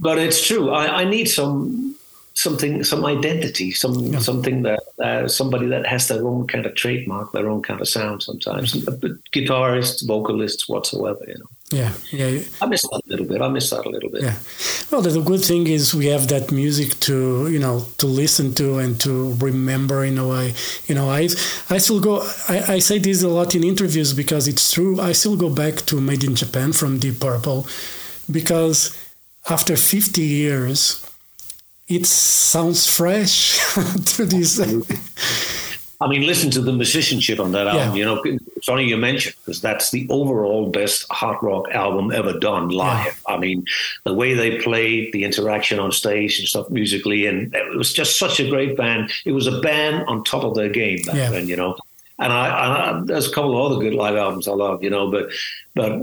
but 0.00 0.16
it's 0.16 0.46
true. 0.46 0.70
I, 0.70 1.02
I 1.02 1.04
need 1.04 1.26
some 1.26 1.96
something, 2.38 2.84
some 2.84 3.04
identity, 3.04 3.72
some 3.72 4.20
something 4.20 4.62
that 4.62 4.80
uh, 5.00 5.26
somebody 5.26 5.66
that 5.66 5.84
has 5.86 6.06
their 6.06 6.24
own 6.24 6.46
kind 6.46 6.66
of 6.66 6.74
trademark, 6.76 7.32
their 7.32 7.48
own 7.50 7.62
kind 7.62 7.80
of 7.80 7.88
sound. 7.88 8.22
Sometimes, 8.22 8.74
guitarists, 9.34 10.06
vocalists, 10.06 10.68
whatsoever. 10.68 11.24
You 11.26 11.38
know, 11.40 11.50
Yeah, 11.72 11.92
yeah. 12.12 12.42
I 12.62 12.66
miss 12.66 12.82
that 12.82 13.02
a 13.04 13.08
little 13.10 13.26
bit. 13.26 13.42
I 13.42 13.48
miss 13.48 13.70
that 13.70 13.84
a 13.84 13.90
little 13.90 14.08
bit. 14.08 14.22
Yeah. 14.22 14.36
Well, 14.90 15.02
the 15.02 15.20
good 15.20 15.44
thing 15.44 15.66
is 15.66 15.94
we 15.94 16.06
have 16.06 16.28
that 16.28 16.52
music 16.52 16.90
to 17.08 17.48
you 17.50 17.58
know 17.58 17.86
to 17.98 18.06
listen 18.06 18.54
to 18.54 18.78
and 18.78 19.00
to 19.00 19.34
remember 19.48 20.04
in 20.04 20.16
a 20.18 20.26
way. 20.28 20.54
You 20.86 20.94
know, 20.94 21.10
I 21.10 21.22
I 21.74 21.78
still 21.78 22.00
go. 22.00 22.22
I, 22.48 22.74
I 22.74 22.78
say 22.78 22.98
this 23.00 23.24
a 23.24 23.28
lot 23.28 23.56
in 23.56 23.64
interviews 23.64 24.12
because 24.12 24.46
it's 24.46 24.70
true. 24.70 25.00
I 25.00 25.12
still 25.12 25.36
go 25.36 25.50
back 25.50 25.74
to 25.86 26.00
Made 26.00 26.22
in 26.22 26.36
Japan 26.36 26.72
from 26.72 27.00
Deep 27.00 27.18
Purple 27.18 27.66
because 28.30 28.96
after 29.50 29.76
50 29.76 30.20
years, 30.20 31.07
it 31.88 32.06
sounds 32.06 32.86
fresh 32.86 33.58
to 34.16 34.24
this. 34.24 34.60
I 36.00 36.06
mean, 36.06 36.26
listen 36.26 36.50
to 36.52 36.60
the 36.60 36.72
musicianship 36.72 37.40
on 37.40 37.50
that 37.52 37.66
album. 37.66 37.88
Yeah. 37.88 37.94
You 37.94 38.04
know, 38.04 38.22
it's 38.24 38.66
funny 38.66 38.84
you 38.84 38.96
mentioned 38.96 39.34
because 39.44 39.60
that's 39.60 39.90
the 39.90 40.06
overall 40.10 40.70
best 40.70 41.06
hard 41.10 41.38
rock 41.42 41.68
album 41.72 42.12
ever 42.12 42.38
done 42.38 42.68
live. 42.68 43.20
I 43.26 43.36
mean, 43.36 43.64
the 44.04 44.14
way 44.14 44.34
they 44.34 44.60
played, 44.60 45.12
the 45.12 45.24
interaction 45.24 45.80
on 45.80 45.90
stage 45.90 46.38
and 46.38 46.46
stuff 46.46 46.70
musically, 46.70 47.26
and 47.26 47.52
it 47.52 47.76
was 47.76 47.92
just 47.92 48.16
such 48.16 48.38
a 48.38 48.48
great 48.48 48.76
band. 48.76 49.10
It 49.24 49.32
was 49.32 49.48
a 49.48 49.60
band 49.60 50.04
on 50.06 50.22
top 50.22 50.44
of 50.44 50.54
their 50.54 50.68
game 50.68 51.02
back 51.02 51.16
Yeah. 51.16 51.30
then, 51.30 51.48
you 51.48 51.56
know. 51.56 51.76
And 52.20 52.32
I, 52.32 52.46
I, 52.98 53.00
there's 53.04 53.28
a 53.28 53.32
couple 53.32 53.56
of 53.56 53.72
other 53.72 53.80
good 53.82 53.94
live 53.94 54.14
albums 54.16 54.46
I 54.46 54.52
love, 54.52 54.82
you 54.84 54.90
know, 54.90 55.10
but 55.10 55.30
but 55.74 56.00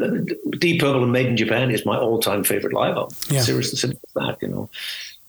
Deep 0.59 0.79
Purple 0.81 1.03
and 1.03 1.11
Made 1.11 1.27
in 1.27 1.37
Japan 1.37 1.71
is 1.71 1.85
my 1.85 1.97
all-time 1.97 2.43
favorite 2.43 2.73
live 2.73 2.95
album. 2.95 3.15
Yeah. 3.29 3.41
Seriously, 3.41 3.97
that, 4.15 4.37
you 4.41 4.47
know. 4.49 4.69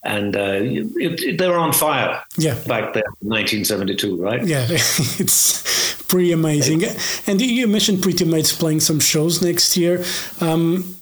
And 0.07 0.35
uh, 0.37 0.59
it, 0.63 0.87
it, 1.21 1.37
they 1.37 1.47
were 1.49 1.57
on 1.59 1.73
fire 1.73 2.23
Yeah. 2.37 2.55
back 2.65 2.93
then, 2.93 3.03
1972, 3.19 4.15
right? 4.15 4.41
Yeah, 4.45 4.65
it's 4.71 6.01
pretty 6.03 6.31
amazing. 6.31 6.83
And 7.27 7.41
you 7.41 7.67
mentioned 7.67 8.01
Pretty 8.01 8.23
Maids 8.25 8.53
playing 8.55 8.79
some 8.79 8.99
shows 9.01 9.41
next 9.41 9.75
year. 9.75 10.03
Um, 10.39 10.95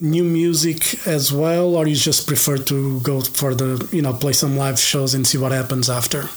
new 0.00 0.24
music 0.24 1.06
as 1.06 1.32
well, 1.32 1.76
or 1.76 1.86
you 1.86 1.94
just 1.94 2.26
prefer 2.26 2.58
to 2.58 3.00
go 3.02 3.20
for 3.20 3.54
the 3.54 3.88
you 3.92 4.02
know 4.02 4.12
play 4.12 4.32
some 4.32 4.56
live 4.56 4.78
shows 4.80 5.14
and 5.14 5.24
see 5.24 5.38
what 5.38 5.52
happens 5.52 5.88
after? 5.88 6.28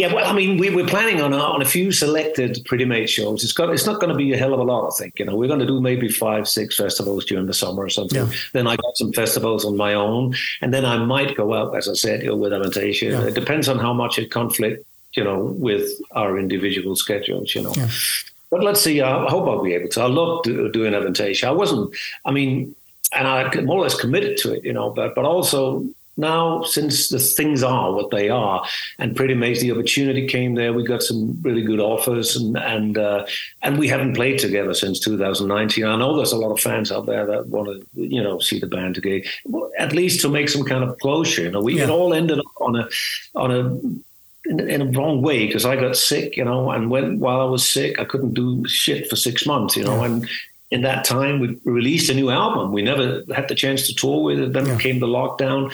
Yeah, 0.00 0.14
well, 0.14 0.26
I 0.26 0.32
mean, 0.32 0.56
we, 0.56 0.70
we're 0.70 0.86
planning 0.86 1.20
on 1.20 1.34
a, 1.34 1.36
on 1.36 1.60
a 1.60 1.66
few 1.66 1.92
selected 1.92 2.62
Pretty 2.64 2.86
Made 2.86 3.10
shows. 3.10 3.44
It's 3.44 3.52
got 3.52 3.68
it's 3.68 3.84
not 3.84 4.00
going 4.00 4.08
to 4.08 4.16
be 4.16 4.32
a 4.32 4.36
hell 4.38 4.54
of 4.54 4.60
a 4.60 4.62
lot, 4.62 4.88
I 4.88 4.96
think. 4.96 5.18
You 5.18 5.26
know, 5.26 5.36
we're 5.36 5.46
going 5.46 5.60
to 5.60 5.66
do 5.66 5.78
maybe 5.78 6.08
five, 6.08 6.48
six 6.48 6.78
festivals 6.78 7.26
during 7.26 7.44
the 7.44 7.52
summer 7.52 7.84
or 7.84 7.90
something. 7.90 8.16
Yeah. 8.16 8.32
Then 8.54 8.66
I 8.66 8.76
got 8.76 8.96
some 8.96 9.12
festivals 9.12 9.66
on 9.66 9.76
my 9.76 9.92
own, 9.92 10.34
and 10.62 10.72
then 10.72 10.86
I 10.86 10.96
might 10.96 11.36
go 11.36 11.52
out, 11.52 11.76
as 11.76 11.86
I 11.86 11.92
said, 11.92 12.22
you 12.22 12.28
know, 12.28 12.36
with 12.36 12.52
Avantasia. 12.52 13.10
Yeah. 13.10 13.26
It 13.26 13.34
depends 13.34 13.68
on 13.68 13.78
how 13.78 13.92
much 13.92 14.18
it 14.18 14.30
conflict, 14.30 14.86
you 15.12 15.22
know, 15.22 15.38
with 15.68 15.86
our 16.12 16.38
individual 16.38 16.96
schedules. 16.96 17.54
You 17.54 17.64
know. 17.64 17.74
Yeah. 17.76 17.90
But 18.50 18.64
let's 18.64 18.80
see. 18.80 19.02
I 19.02 19.28
hope 19.28 19.46
I'll 19.48 19.62
be 19.62 19.74
able 19.74 19.90
to. 19.90 20.00
I 20.00 20.06
love 20.06 20.44
do, 20.44 20.72
doing 20.72 20.94
Avantasia. 20.94 21.44
I 21.44 21.50
wasn't. 21.50 21.94
I 22.24 22.30
mean, 22.30 22.74
and 23.12 23.28
I 23.28 23.54
more 23.60 23.76
or 23.76 23.82
less 23.82 24.00
committed 24.00 24.38
to 24.38 24.54
it, 24.54 24.64
you 24.64 24.72
know. 24.72 24.88
But 24.88 25.14
but 25.14 25.26
also 25.26 25.86
now, 26.20 26.62
since 26.62 27.08
the 27.08 27.18
things 27.18 27.62
are 27.62 27.92
what 27.92 28.10
they 28.10 28.28
are, 28.28 28.64
and 28.98 29.16
pretty 29.16 29.34
much 29.34 29.58
the 29.58 29.72
opportunity 29.72 30.26
came 30.26 30.54
there, 30.54 30.72
we 30.72 30.84
got 30.84 31.02
some 31.02 31.38
really 31.42 31.62
good 31.62 31.80
offers, 31.80 32.36
and 32.36 32.56
and 32.56 32.96
uh, 32.98 33.26
and 33.62 33.78
we 33.78 33.88
haven't 33.88 34.14
played 34.14 34.38
together 34.38 34.74
since 34.74 35.00
2019. 35.00 35.84
I 35.84 35.96
know 35.96 36.16
there's 36.16 36.32
a 36.32 36.36
lot 36.38 36.52
of 36.52 36.60
fans 36.60 36.92
out 36.92 37.06
there 37.06 37.26
that 37.26 37.48
want 37.48 37.68
to, 37.68 37.86
you 38.00 38.22
know, 38.22 38.38
see 38.38 38.58
the 38.60 38.66
band 38.66 38.98
again, 38.98 39.22
at 39.78 39.92
least 39.92 40.20
to 40.20 40.28
make 40.28 40.48
some 40.48 40.64
kind 40.64 40.84
of 40.84 40.98
closure. 40.98 41.42
You 41.42 41.50
know, 41.50 41.60
we 41.62 41.76
Yeah. 41.78 41.84
it 41.84 41.90
all 41.90 42.14
ended 42.14 42.38
up 42.38 42.44
on 42.60 42.76
a 42.76 42.88
on 43.34 43.50
a 43.50 43.60
in, 44.50 44.58
in 44.60 44.80
a 44.82 44.86
wrong 44.86 45.20
way 45.22 45.46
because 45.46 45.64
I 45.66 45.76
got 45.76 45.96
sick, 45.96 46.36
you 46.36 46.44
know, 46.44 46.70
and 46.70 46.90
when 46.90 47.18
while 47.20 47.40
I 47.40 47.44
was 47.44 47.68
sick, 47.68 47.98
I 47.98 48.04
couldn't 48.04 48.34
do 48.34 48.66
shit 48.66 49.08
for 49.08 49.16
six 49.16 49.46
months, 49.46 49.76
you 49.76 49.84
know, 49.84 49.96
Yeah. 49.96 50.06
and 50.06 50.28
in 50.70 50.82
that 50.82 51.04
time 51.04 51.40
we 51.40 51.58
released 51.64 52.10
a 52.10 52.14
new 52.14 52.30
album. 52.30 52.72
We 52.72 52.80
never 52.82 53.24
had 53.34 53.48
the 53.48 53.56
chance 53.56 53.86
to 53.88 53.94
tour 53.94 54.22
with 54.22 54.38
it. 54.38 54.52
Then 54.52 54.66
Yeah. 54.66 54.78
came 54.78 54.98
the 55.00 55.06
lockdown. 55.08 55.72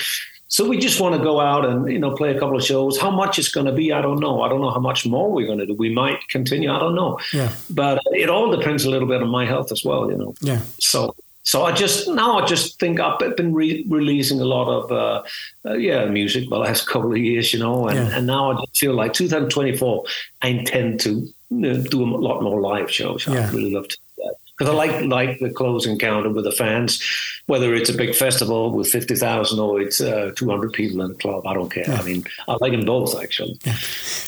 So 0.48 0.68
we 0.68 0.78
just 0.78 1.00
want 1.00 1.16
to 1.16 1.20
go 1.22 1.40
out 1.40 1.64
and 1.64 1.90
you 1.90 1.98
know 1.98 2.12
play 2.14 2.34
a 2.34 2.38
couple 2.38 2.56
of 2.56 2.64
shows. 2.64 2.98
How 3.00 3.10
much 3.10 3.38
it's 3.38 3.48
going 3.48 3.66
to 3.66 3.72
be, 3.72 3.92
I 3.92 4.00
don't 4.00 4.20
know. 4.20 4.42
I 4.42 4.48
don't 4.48 4.60
know 4.60 4.70
how 4.70 4.80
much 4.80 5.04
more 5.06 5.30
we're 5.30 5.46
going 5.46 5.58
to 5.58 5.66
do. 5.66 5.74
We 5.74 5.92
might 5.92 6.26
continue. 6.28 6.70
I 6.72 6.78
don't 6.78 6.94
know. 6.94 7.18
Yeah. 7.32 7.52
But 7.70 8.00
it 8.12 8.30
all 8.30 8.50
depends 8.56 8.84
a 8.84 8.90
little 8.90 9.08
bit 9.08 9.22
on 9.22 9.28
my 9.28 9.44
health 9.44 9.72
as 9.72 9.84
well. 9.84 10.10
You 10.10 10.16
know. 10.16 10.34
Yeah. 10.40 10.60
So 10.78 11.14
so 11.42 11.64
I 11.64 11.72
just 11.72 12.08
now 12.08 12.38
I 12.38 12.46
just 12.46 12.78
think 12.80 13.00
I've 13.00 13.18
been 13.36 13.54
re- 13.54 13.84
releasing 13.88 14.40
a 14.40 14.44
lot 14.44 14.68
of 14.68 14.92
uh, 14.92 15.22
uh, 15.68 15.74
yeah 15.74 16.04
music 16.06 16.48
the 16.48 16.58
last 16.58 16.86
couple 16.92 17.10
of 17.12 17.18
years, 17.18 17.52
you 17.52 17.58
know, 17.58 17.86
and, 17.88 17.98
Yeah. 17.98 18.16
and 18.16 18.26
now 18.26 18.52
I 18.52 18.54
just 18.60 18.78
feel 18.78 18.94
like 18.94 19.12
2024 19.14 20.04
I 20.42 20.48
intend 20.48 21.00
to 21.00 21.10
you 21.10 21.32
know, 21.50 21.76
do 21.82 22.02
a 22.02 22.06
lot 22.06 22.42
more 22.42 22.60
live 22.60 22.90
shows. 22.90 23.26
Yeah. 23.26 23.48
I 23.48 23.50
really 23.52 23.72
love 23.74 23.88
to 23.88 23.96
do 23.96 24.22
that 24.24 24.34
because 24.56 24.72
I 24.72 24.74
like 24.76 25.04
like 25.06 25.38
the 25.38 25.50
close 25.50 25.86
encounter 25.86 26.30
with 26.30 26.44
the 26.44 26.52
fans, 26.52 27.00
whether 27.46 27.74
it's 27.74 27.90
a 27.90 27.96
big 27.96 28.14
festival 28.14 28.72
with 28.72 28.88
50,000 28.88 29.58
or 29.58 29.80
it's 29.80 30.00
uh, 30.00 30.32
200 30.36 30.72
people 30.72 31.02
in 31.02 31.10
a 31.10 31.14
club. 31.14 31.46
I 31.46 31.54
don't 31.54 31.70
care. 31.70 31.90
I 31.90 32.02
mean, 32.02 32.24
I 32.48 32.56
like 32.60 32.72
them 32.72 32.84
both 32.84 33.20
actually. 33.20 33.58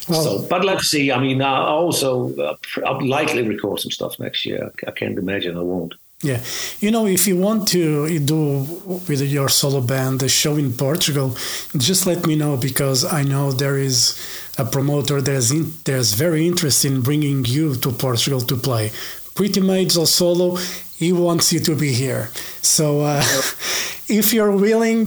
Well- 0.09 0.23
so, 0.23 0.47
but 0.49 0.65
let's 0.65 0.89
see. 0.91 1.11
I 1.13 1.19
mean, 1.21 1.41
I 1.43 1.67
also 1.67 2.35
uh, 2.37 2.57
I'll 2.87 3.07
likely 3.07 3.43
record 3.43 3.81
some 3.81 3.91
stuff 3.91 4.19
next 4.19 4.45
year. 4.47 4.71
I 4.87 4.91
can't 4.91 5.19
imagine 5.19 5.57
I 5.57 5.61
won't. 5.63 5.95
Yeah, 6.21 6.41
you 6.81 6.91
know, 6.91 7.07
if 7.07 7.29
you 7.29 7.37
want 7.37 7.69
to 7.69 8.19
do 8.19 8.67
with 9.09 9.21
your 9.21 9.49
solo 9.49 9.81
band 9.81 10.21
a 10.25 10.29
show 10.29 10.57
in 10.57 10.73
Portugal, 10.73 11.37
just 11.77 12.07
let 12.07 12.27
me 12.27 12.35
know 12.35 12.57
because 12.57 13.05
I 13.05 13.23
know 13.23 13.53
there 13.53 13.79
is 13.79 14.19
a 14.59 14.65
promoter 14.65 15.21
that's 15.23 15.53
in, 15.53 15.73
that's 15.85 16.15
very 16.15 16.45
interested 16.45 16.91
in 16.91 17.03
bringing 17.03 17.45
you 17.45 17.77
to 17.77 17.93
Portugal 17.93 18.41
to 18.41 18.57
play. 18.57 18.91
Pretty 19.39 19.61
Maids 19.61 19.97
or 19.97 20.05
solo, 20.05 20.57
he 20.97 21.13
wants 21.13 21.53
you 21.53 21.61
to 21.61 21.77
be 21.77 21.93
here. 21.93 22.29
So 22.61 23.03
uh, 23.03 23.23
if 24.09 24.33
you're 24.33 24.51
willing, 24.51 25.07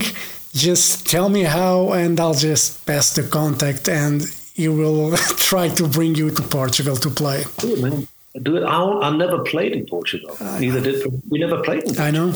just 0.54 1.06
tell 1.06 1.28
me 1.28 1.44
how, 1.44 1.92
and 1.92 2.18
I'll 2.18 2.34
just 2.34 2.86
pass 2.86 3.14
the 3.14 3.24
contact, 3.24 3.90
and 3.90 4.22
he 4.54 4.70
will 4.70 5.18
try 5.50 5.68
to 5.68 5.86
bring 5.86 6.16
you 6.16 6.32
to 6.32 6.42
Portugal 6.44 6.96
to 6.96 7.10
play. 7.10 7.44
Do 7.58 7.74
it, 7.74 7.82
man. 7.82 8.08
Do 8.42 8.56
it. 8.56 8.64
I, 8.64 9.08
I 9.08 9.10
never 9.18 9.40
played 9.40 9.74
in 9.74 9.86
Portugal. 9.86 10.38
Neither 10.40 10.80
did 10.80 11.12
we. 11.30 11.38
Never 11.38 11.62
played 11.62 11.84
in. 11.84 12.00
I 12.00 12.12
know. 12.12 12.34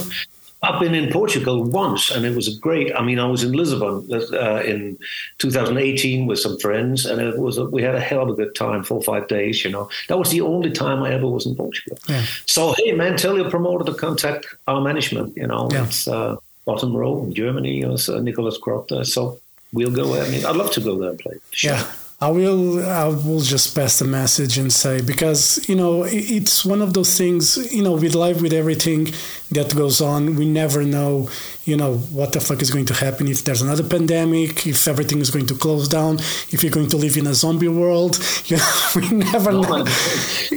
I've 0.67 0.79
been 0.79 0.95
in 0.95 1.11
Portugal 1.11 1.63
once, 1.63 2.09
and 2.11 2.25
it 2.25 2.35
was 2.35 2.47
great. 2.59 2.87
I 2.95 3.01
mean, 3.03 3.19
I 3.19 3.27
was 3.27 3.43
in 3.43 3.51
Lisbon 3.51 4.07
uh, 4.11 4.61
in 4.71 4.97
2018 5.37 6.25
with 6.25 6.39
some 6.39 6.57
friends, 6.59 7.05
and 7.05 7.21
it 7.21 7.37
was 7.37 7.57
a, 7.57 7.65
we 7.65 7.83
had 7.83 7.95
a 7.95 7.99
hell 7.99 8.21
of 8.23 8.29
a 8.29 8.33
good 8.33 8.55
time, 8.55 8.83
four 8.83 8.97
or 8.97 9.03
five 9.03 9.27
days. 9.27 9.63
You 9.63 9.71
know, 9.71 9.89
that 10.07 10.17
was 10.17 10.29
the 10.31 10.41
only 10.41 10.71
time 10.71 11.03
I 11.03 11.11
ever 11.13 11.27
was 11.27 11.45
in 11.45 11.55
Portugal. 11.55 11.97
Yeah. 12.09 12.25
So, 12.45 12.73
hey, 12.77 12.91
man, 12.93 13.15
tell 13.17 13.35
your 13.37 13.49
promoter 13.49 13.85
to 13.85 13.93
contact 13.93 14.47
our 14.67 14.81
management. 14.81 15.35
You 15.37 15.47
know, 15.47 15.69
Yeah. 15.71 15.85
it's 15.85 16.07
uh, 16.07 16.35
Bottom 16.65 16.95
Row 16.95 17.23
in 17.23 17.33
Germany, 17.33 17.75
know, 17.87 17.95
so 17.95 18.19
Nicholas 18.19 18.57
there. 18.89 19.03
So 19.03 19.39
we'll 19.71 19.91
go. 19.91 20.19
I 20.19 20.27
mean, 20.29 20.45
I'd 20.45 20.55
love 20.55 20.71
to 20.71 20.81
go 20.81 20.97
there 20.99 21.11
and 21.11 21.19
play. 21.19 21.35
Sure. 21.51 21.73
Yeah. 21.73 21.91
I 22.25 22.29
will. 22.29 22.83
I 22.83 23.05
will 23.05 23.41
just 23.41 23.75
pass 23.75 23.99
the 23.99 24.05
message 24.05 24.57
and 24.57 24.73
say 24.73 24.99
because 24.99 25.69
you 25.69 25.75
know 25.75 26.05
it's 26.05 26.65
one 26.65 26.81
of 26.81 26.95
those 26.95 27.15
things. 27.15 27.71
You 27.71 27.83
know, 27.83 27.93
with 27.93 28.15
life, 28.15 28.41
with 28.41 28.51
everything 28.51 29.13
that 29.51 29.75
goes 29.75 30.01
on, 30.01 30.35
we 30.35 30.45
never 30.49 30.83
know. 30.83 31.29
You 31.65 31.75
know 31.77 31.95
what 32.13 32.31
the 32.31 32.39
fuck 32.39 32.61
is 32.61 32.69
going 32.69 32.85
to 32.85 32.93
happen 32.93 33.27
if 33.27 33.43
there's 33.43 33.63
another 33.63 33.81
pandemic, 33.83 34.67
if 34.67 34.87
everything 34.87 35.19
is 35.19 35.31
going 35.31 35.47
to 35.47 35.55
close 35.55 35.87
down, 35.87 36.19
if 36.51 36.61
you're 36.61 36.71
going 36.71 36.89
to 36.89 36.97
live 36.97 37.17
in 37.17 37.25
a 37.25 37.33
zombie 37.33 37.67
world. 37.67 38.19
You 38.45 38.57
know, 38.57 38.71
we 38.95 39.09
never 39.09 39.51
No, 39.51 39.61
know. 39.61 39.85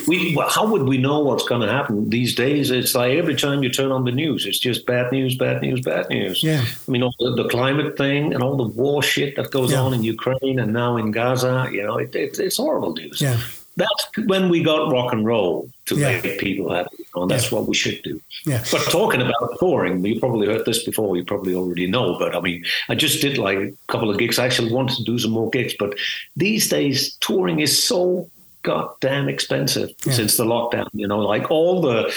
we, 0.07 0.35
well, 0.37 0.51
how 0.51 0.67
would 0.71 0.83
we 0.83 0.99
know 0.99 1.21
what's 1.21 1.45
going 1.49 1.63
to 1.63 1.73
happen 1.73 2.11
these 2.11 2.35
days? 2.35 2.71
It's 2.71 2.95
like 2.95 3.13
every 3.17 3.35
time 3.35 3.63
you 3.63 3.71
turn 3.71 3.91
on 3.91 4.05
the 4.05 4.13
news, 4.13 4.45
it's 4.45 4.59
just 4.59 4.85
bad 4.85 5.11
news, 5.11 5.35
bad 5.37 5.63
news, 5.63 5.81
bad 5.81 6.11
news. 6.11 6.43
Yeah. 6.43 6.63
I 6.87 6.91
mean, 6.91 7.03
all 7.03 7.15
the, 7.19 7.31
the 7.43 7.49
climate 7.49 7.97
thing 7.97 8.35
and 8.35 8.43
all 8.43 8.57
the 8.59 8.65
war 8.83 9.03
shit 9.03 9.37
that 9.37 9.51
goes 9.51 9.73
Yeah. 9.73 9.81
on 9.81 9.95
in 9.95 10.05
Ukraine 10.05 10.59
and 10.59 10.75
now 10.75 10.99
in 10.99 11.11
Gaza, 11.13 11.69
you 11.73 11.83
know, 11.83 11.97
it, 11.97 12.15
it, 12.15 12.39
it's 12.39 12.59
horrible 12.59 12.93
news. 12.93 13.23
Yeah. 13.23 13.41
That's 13.83 14.03
when 14.33 14.49
we 14.49 14.59
got 14.63 14.91
rock 14.93 15.13
and 15.15 15.23
roll 15.33 15.71
to 15.87 15.95
Yeah. 15.97 16.21
make 16.21 16.39
people 16.39 16.67
happy. 16.79 16.97
And 17.15 17.31
that's 17.31 17.49
Yeah. 17.51 17.55
what 17.59 17.65
we 17.69 17.75
should 17.83 18.01
do. 18.03 18.21
Yeah. 18.45 18.63
But 18.73 18.83
talking 18.91 19.23
about 19.23 19.59
touring, 19.61 20.05
you 20.05 20.19
probably 20.21 20.47
heard 20.53 20.65
this 20.65 20.83
before. 20.85 21.17
You 21.17 21.25
probably 21.25 21.55
already 21.55 21.87
know. 21.87 22.17
But 22.19 22.31
I 22.37 22.41
mean, 22.41 22.65
I 22.89 22.95
just 22.95 23.21
did 23.21 23.39
like 23.39 23.59
a 23.59 23.73
couple 23.93 24.11
of 24.11 24.19
gigs. 24.19 24.39
I 24.39 24.45
actually 24.47 24.73
wanted 24.73 24.97
to 24.99 25.05
do 25.05 25.19
some 25.19 25.31
more 25.33 25.51
gigs. 25.51 25.75
But 25.79 25.91
these 26.37 26.69
days, 26.69 27.17
touring 27.21 27.61
is 27.61 27.73
so 27.93 28.29
goddamn 28.63 29.29
expensive 29.29 29.91
Yeah. 30.05 30.13
since 30.13 30.37
the 30.37 30.45
lockdown. 30.45 30.89
You 30.93 31.07
know, 31.09 31.21
like 31.21 31.51
all 31.51 31.81
the 31.81 32.13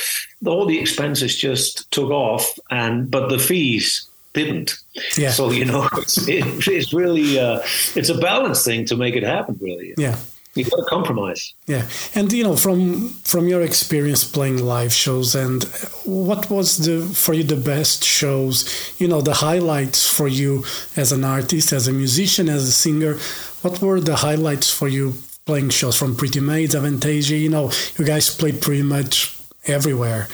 all 0.46 0.66
the 0.66 0.80
expenses 0.80 1.36
just 1.36 1.90
took 1.92 2.10
off, 2.12 2.46
and 2.72 3.10
but 3.10 3.30
the 3.30 3.40
fees 3.40 4.08
didn't. 4.34 4.70
Yeah. 5.18 5.32
So 5.32 5.52
you 5.52 5.66
know, 5.66 5.88
it's, 5.98 6.18
it, 6.28 6.44
it's 6.68 6.92
really 6.94 7.40
uh, 7.40 7.60
it's 7.96 8.10
a 8.10 8.18
balance 8.18 8.64
thing 8.66 8.86
to 8.86 8.96
make 8.96 9.16
it 9.16 9.24
happen. 9.24 9.58
Really, 9.62 9.94
Yeah. 9.98 10.18
You 10.56 10.66
got 10.66 10.78
to 10.78 10.84
compromise. 10.84 11.54
Yeah, 11.68 11.88
and 12.14 12.32
you 12.32 12.44
know, 12.44 12.56
from 12.56 13.10
from 13.24 13.48
your 13.48 13.62
experience 13.62 14.24
playing 14.24 14.64
live 14.64 14.94
shows, 14.94 15.36
and 15.36 15.64
what 16.06 16.50
was 16.50 16.78
the 16.78 17.02
for 17.02 17.34
you 17.34 17.44
the 17.44 17.56
best 17.56 18.04
shows? 18.04 18.66
You 19.00 19.08
know, 19.08 19.22
the 19.22 19.36
highlights 19.36 20.10
for 20.10 20.28
you 20.28 20.66
as 20.96 21.12
an 21.12 21.24
artist, 21.24 21.72
as 21.72 21.88
a 21.88 21.94
musician, 21.94 22.50
as 22.50 22.68
a 22.68 22.72
singer. 22.72 23.18
What 23.62 23.82
were 23.82 24.02
the 24.02 24.18
highlights 24.18 24.70
for 24.70 24.88
you 24.88 25.14
playing 25.46 25.70
shows 25.70 25.96
from 25.96 26.16
Pretty 26.16 26.40
Maids, 26.40 26.76
Avantasia? 26.76 27.40
You 27.40 27.50
know, 27.50 27.72
you 27.98 28.06
guys 28.06 28.36
played 28.36 28.62
pretty 28.62 28.84
much 28.84 29.41
everywhere. 29.68 30.28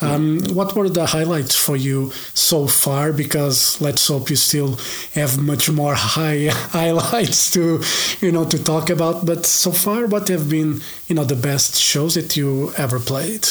Um, 0.00 0.40
what 0.52 0.74
were 0.74 0.88
the 0.88 1.06
highlights 1.06 1.54
for 1.54 1.76
you 1.76 2.10
so 2.34 2.66
far? 2.66 3.12
Because 3.12 3.80
let's 3.80 4.08
hope 4.08 4.30
you 4.30 4.36
still 4.36 4.78
have 5.14 5.40
much 5.40 5.70
more 5.70 5.94
high 5.94 6.46
highlights 6.50 7.50
to, 7.52 7.82
you 8.20 8.32
know, 8.32 8.44
to 8.44 8.62
talk 8.62 8.90
about. 8.90 9.24
But 9.24 9.46
so 9.46 9.70
far, 9.70 10.06
what 10.06 10.28
have 10.28 10.50
been, 10.50 10.80
you 11.06 11.14
know, 11.14 11.24
the 11.24 11.36
best 11.36 11.76
shows 11.80 12.14
that 12.14 12.36
you 12.36 12.72
ever 12.76 12.98
played? 12.98 13.46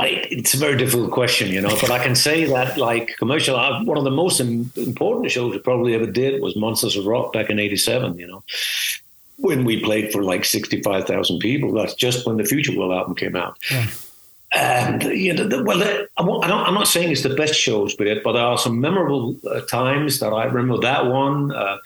I, 0.00 0.26
it's 0.30 0.54
a 0.54 0.56
very 0.56 0.78
difficult 0.78 1.10
question, 1.10 1.52
you 1.52 1.60
know, 1.60 1.76
but 1.78 1.90
I 1.90 2.02
can 2.02 2.14
say 2.14 2.46
that, 2.46 2.78
like, 2.78 3.16
commercial, 3.18 3.54
I, 3.54 3.82
one 3.82 3.98
of 3.98 4.04
the 4.04 4.10
most 4.10 4.40
im- 4.40 4.72
important 4.74 5.30
shows 5.30 5.52
we 5.52 5.58
probably 5.58 5.94
ever 5.94 6.06
did 6.06 6.40
was 6.40 6.56
Monsters 6.56 6.96
of 6.96 7.04
Rock 7.04 7.34
back 7.34 7.50
in 7.50 7.58
87, 7.58 8.18
you 8.18 8.26
know, 8.26 8.42
when 9.40 9.64
we 9.64 9.82
played 9.82 10.12
for 10.12 10.22
like 10.22 10.44
65,000 10.44 11.38
people. 11.38 11.72
That's 11.72 11.94
just 11.94 12.26
when 12.26 12.36
the 12.36 12.44
Future 12.44 12.76
World 12.76 12.92
album 12.92 13.14
came 13.14 13.36
out. 13.36 13.58
Yeah. 13.70 13.86
And, 14.52 15.02
you 15.04 15.32
know, 15.32 15.46
the, 15.46 15.62
well, 15.62 15.78
the, 15.78 16.08
I 16.16 16.22
won't- 16.22 16.44
I 16.44 16.48
don't, 16.48 16.66
I'm 16.66 16.74
not 16.74 16.88
saying 16.88 17.12
it's 17.12 17.22
the 17.22 17.34
best 17.36 17.54
shows 17.54 17.94
we 17.98 18.06
did, 18.06 18.22
but 18.24 18.32
there 18.32 18.42
are 18.42 18.58
some 18.58 18.80
memorable 18.80 19.36
uh, 19.48 19.60
times 19.62 20.18
that 20.20 20.32
I 20.32 20.44
remember 20.44 20.78
that 20.78 21.06
one. 21.06 21.52
Uh, 21.52 21.78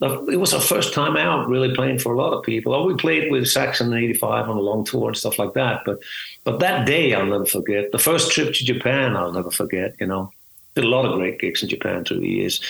it 0.00 0.38
was 0.38 0.52
our 0.52 0.60
first 0.60 0.92
time 0.92 1.16
out 1.16 1.48
really 1.48 1.74
playing 1.74 1.98
for 1.98 2.12
a 2.12 2.18
lot 2.18 2.32
of 2.34 2.42
people. 2.44 2.74
Oh, 2.74 2.84
we 2.84 2.94
played 2.94 3.30
with 3.30 3.46
Saxon 3.48 3.92
in 3.92 3.98
85 4.04 4.50
on 4.50 4.56
a 4.56 4.60
long 4.60 4.84
tour 4.84 5.08
and 5.08 5.16
stuff 5.16 5.38
like 5.38 5.54
that. 5.54 5.82
But 5.86 6.00
but 6.44 6.58
that 6.60 6.86
day 6.86 7.14
I'll 7.14 7.24
never 7.26 7.46
forget. 7.46 7.92
The 7.92 7.98
first 7.98 8.30
trip 8.30 8.52
to 8.54 8.64
Japan 8.64 9.16
I'll 9.16 9.32
never 9.32 9.50
forget, 9.50 9.94
you 9.98 10.06
know. 10.06 10.30
Did 10.74 10.84
a 10.84 10.88
lot 10.88 11.06
of 11.06 11.14
great 11.18 11.38
gigs 11.38 11.62
in 11.62 11.70
Japan 11.70 12.04
through 12.04 12.20
the 12.20 12.28
years. 12.28 12.60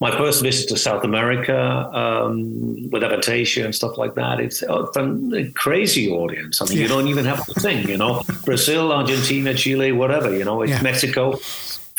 My 0.00 0.10
first 0.16 0.42
visit 0.42 0.68
to 0.70 0.78
South 0.78 1.04
America 1.04 1.58
um, 1.92 2.90
with 2.90 3.02
Avantasia 3.02 3.66
and 3.66 3.74
stuff 3.74 3.98
like 3.98 4.14
that. 4.14 4.40
It's 4.40 4.62
oh, 4.62 4.90
a 5.34 5.50
crazy 5.52 6.10
audience. 6.10 6.62
I 6.62 6.64
mean, 6.64 6.78
you 6.78 6.88
don't 6.88 7.08
even 7.08 7.26
have 7.26 7.44
to 7.44 7.60
think, 7.60 7.86
you 7.86 7.98
know. 7.98 8.22
Brazil, 8.46 8.92
Argentina, 8.92 9.52
Chile, 9.54 9.92
whatever, 9.92 10.34
you 10.34 10.44
know. 10.44 10.62
It's 10.62 10.72
Yeah. 10.72 10.82
Mexico 10.82 11.38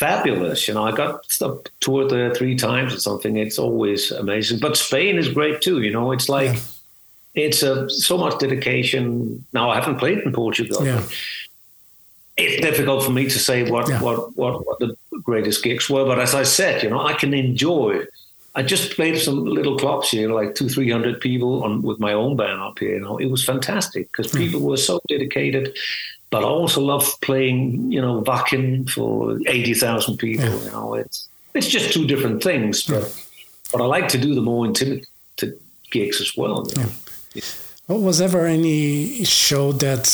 fabulous. 0.02 0.68
You 0.68 0.74
know, 0.74 0.84
I 0.84 0.94
got 0.94 1.32
stuff 1.32 1.60
toured 1.80 2.10
there 2.10 2.34
three 2.34 2.56
times 2.56 2.92
or 2.96 3.00
something. 3.00 3.38
It's 3.38 3.60
always 3.60 4.12
amazing. 4.12 4.58
But 4.60 4.76
Spain 4.76 5.18
is 5.18 5.30
great 5.30 5.62
too. 5.62 5.82
You 5.82 5.92
know, 5.94 6.12
it's 6.12 6.28
like 6.28 6.54
yeah. 6.56 7.46
it's 7.46 7.62
a 7.62 7.88
so 7.88 8.18
much 8.18 8.40
dedication. 8.40 9.46
Now 9.54 9.70
I 9.70 9.76
haven't 9.76 9.98
played 9.98 10.18
in 10.26 10.34
Portugal. 10.34 10.84
It's 12.42 12.62
difficult 12.62 13.04
for 13.04 13.12
me 13.12 13.26
to 13.26 13.40
say 13.40 13.70
what, 13.70 13.88
yeah. 13.88 14.02
what, 14.02 14.36
what 14.38 14.66
what 14.66 14.80
the 14.80 14.96
greatest 15.24 15.64
gigs 15.64 15.90
were. 15.90 16.06
But 16.06 16.20
as 16.20 16.36
I 16.36 16.44
said, 16.44 16.84
you 16.84 16.90
know, 16.90 17.02
I 17.02 17.14
can 17.14 17.34
enjoy. 17.34 18.06
I 18.54 18.64
just 18.64 18.96
played 18.96 19.18
some 19.18 19.46
little 19.46 19.78
clubs 19.78 20.10
here, 20.10 20.30
like 20.30 20.56
two, 20.56 20.68
three 20.68 20.92
hundred 20.92 21.22
people 21.22 21.64
on 21.64 21.82
with 21.82 22.00
my 22.00 22.14
own 22.14 22.36
band 22.36 22.60
up 22.60 22.80
here. 22.80 22.96
You 22.96 23.02
know, 23.02 23.18
it 23.18 23.28
was 23.28 23.46
fantastic 23.46 24.12
because 24.12 24.32
hmm. 24.32 24.40
people 24.40 24.62
were 24.62 24.78
so 24.78 25.00
dedicated 25.08 25.78
but 26.32 26.44
I 26.44 26.48
also 26.48 26.82
love 26.82 27.20
playing, 27.22 27.92
you 27.92 28.02
know, 28.02 28.22
Wacken 28.22 28.90
for 28.90 29.38
80,000 29.48 30.18
people. 30.18 30.46
Yeah. 30.46 30.64
You 30.64 30.72
know, 30.72 30.94
it's 30.96 31.28
it's 31.54 31.68
just 31.68 31.94
two 31.94 32.08
different 32.08 32.42
things. 32.42 32.86
Hmm. 32.86 32.94
But, 32.94 33.04
yeah. 33.04 33.44
but 33.74 33.82
I 33.82 33.86
like 33.86 34.08
to 34.10 34.18
do 34.18 34.34
the 34.34 34.42
more 34.42 34.66
intimate 34.66 35.06
gigs 35.92 36.22
as 36.22 36.36
well. 36.36 36.66
Yeah. 36.78 36.90
yeah. 37.34 37.44
Well, 37.88 38.00
was 38.00 38.22
ever 38.22 38.46
any 38.46 39.26
show 39.26 39.74
that 39.74 40.08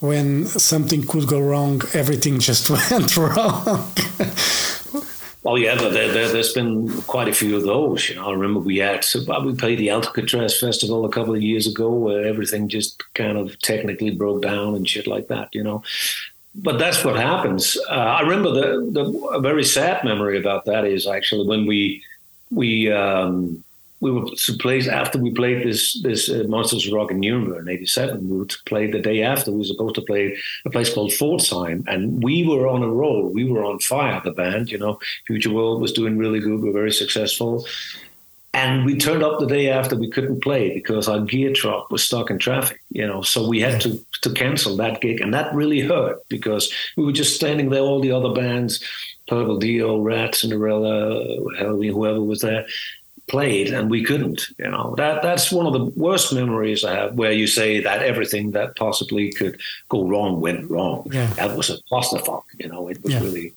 when 0.00 0.46
something 0.46 1.02
could 1.06 1.26
go 1.26 1.40
wrong, 1.40 1.82
everything 1.94 2.38
just 2.38 2.70
went 2.90 3.16
wrong? 3.16 3.90
Oh 5.44 5.56
yeah, 5.56 5.76
there, 5.76 6.12
there, 6.12 6.36
has 6.36 6.52
been 6.52 6.90
quite 7.02 7.28
a 7.28 7.32
few 7.32 7.56
of 7.56 7.62
those. 7.62 8.08
You 8.08 8.16
know, 8.16 8.28
I 8.28 8.32
remember 8.32 8.60
we 8.60 8.78
had 8.78 9.06
we 9.44 9.54
played 9.54 9.78
the 9.78 9.90
Alcatraz 9.90 10.60
Festival 10.60 11.06
a 11.06 11.08
couple 11.08 11.34
of 11.34 11.40
years 11.40 11.66
ago, 11.66 11.90
where 11.90 12.26
everything 12.26 12.68
just 12.68 13.02
kind 13.14 13.38
of 13.38 13.58
technically 13.60 14.10
broke 14.10 14.42
down 14.42 14.74
and 14.74 14.86
shit 14.86 15.06
like 15.06 15.28
that. 15.28 15.48
You 15.52 15.62
know, 15.62 15.82
but 16.54 16.78
that's 16.78 17.04
what 17.04 17.16
happens. 17.16 17.78
Uh, 17.88 17.94
I 17.94 18.20
remember 18.22 18.50
the, 18.50 18.90
the 18.90 19.18
a 19.28 19.40
very 19.40 19.64
sad 19.64 20.04
memory 20.04 20.38
about 20.38 20.66
that 20.66 20.84
is 20.84 21.06
actually 21.06 21.46
when 21.46 21.66
we 21.66 22.04
we 22.50 22.92
um, 22.92 23.64
we 24.00 24.10
were 24.10 24.30
to 24.30 24.52
play 24.58 24.88
after 24.88 25.18
we 25.18 25.32
played 25.32 25.66
this 25.66 26.00
this 26.02 26.30
uh, 26.30 26.44
Monsters 26.48 26.90
Rock 26.90 27.10
in 27.10 27.20
Nuremberg 27.20 27.62
in 27.62 27.68
'87. 27.68 28.28
We 28.28 28.38
were 28.38 28.44
to 28.46 28.58
play 28.66 28.90
the 28.90 29.00
day 29.00 29.22
after. 29.22 29.50
We 29.50 29.58
were 29.58 29.64
supposed 29.64 29.96
to 29.96 30.02
play 30.02 30.36
a 30.64 30.70
place 30.70 30.92
called 30.92 31.10
Pforzheim, 31.10 31.84
and 31.86 32.22
we 32.22 32.46
were 32.46 32.68
on 32.68 32.82
a 32.82 32.88
roll. 32.88 33.28
We 33.28 33.44
were 33.44 33.64
on 33.64 33.80
fire. 33.80 34.20
The 34.24 34.32
band, 34.32 34.70
you 34.70 34.78
know, 34.78 34.98
Future 35.26 35.52
World 35.52 35.80
was 35.80 35.92
doing 35.92 36.16
really 36.16 36.40
good. 36.40 36.60
We 36.60 36.68
were 36.68 36.72
very 36.72 36.92
successful. 36.92 37.66
And 38.54 38.86
we 38.86 38.96
turned 38.96 39.22
up 39.22 39.38
the 39.38 39.46
day 39.46 39.68
after 39.68 39.94
we 39.94 40.10
couldn't 40.10 40.42
play 40.42 40.72
because 40.72 41.06
our 41.06 41.20
gear 41.20 41.52
truck 41.52 41.90
was 41.90 42.02
stuck 42.02 42.30
in 42.30 42.38
traffic, 42.38 42.80
you 42.90 43.06
know. 43.06 43.20
So 43.22 43.46
we 43.46 43.60
had 43.60 43.80
to 43.82 44.04
to 44.22 44.32
cancel 44.32 44.76
that 44.76 45.00
gig, 45.00 45.20
and 45.20 45.34
that 45.34 45.54
really 45.54 45.80
hurt 45.80 46.26
because 46.28 46.72
we 46.96 47.04
were 47.04 47.12
just 47.12 47.36
standing 47.36 47.70
there. 47.70 47.82
All 47.82 48.00
the 48.00 48.10
other 48.10 48.32
bands, 48.32 48.82
Purple 49.28 49.58
Dio, 49.58 50.00
Ratt, 50.00 50.34
Cinderella, 50.34 51.24
Helloween, 51.60 51.92
whoever 51.92 52.20
was 52.20 52.40
there, 52.40 52.66
played 53.28 53.72
and 53.72 53.90
we 53.90 54.02
couldn't 54.02 54.48
you 54.58 54.68
know 54.68 54.94
that 54.96 55.22
that's 55.22 55.52
one 55.52 55.66
of 55.66 55.72
the 55.72 55.84
worst 56.00 56.32
memories 56.32 56.84
i 56.84 56.94
have 56.94 57.14
where 57.14 57.32
you 57.32 57.46
say 57.46 57.80
that 57.80 58.02
everything 58.02 58.50
that 58.52 58.74
possibly 58.76 59.30
could 59.32 59.58
go 59.88 60.06
wrong 60.06 60.40
went 60.40 60.68
wrong 60.70 61.06
yeah. 61.12 61.26
that 61.34 61.56
was 61.56 61.70
a 61.70 61.76
clusterfuck 61.90 62.44
you 62.58 62.68
know 62.68 62.88
it 62.88 63.02
was 63.02 63.12
yeah. 63.12 63.20
really 63.20 63.52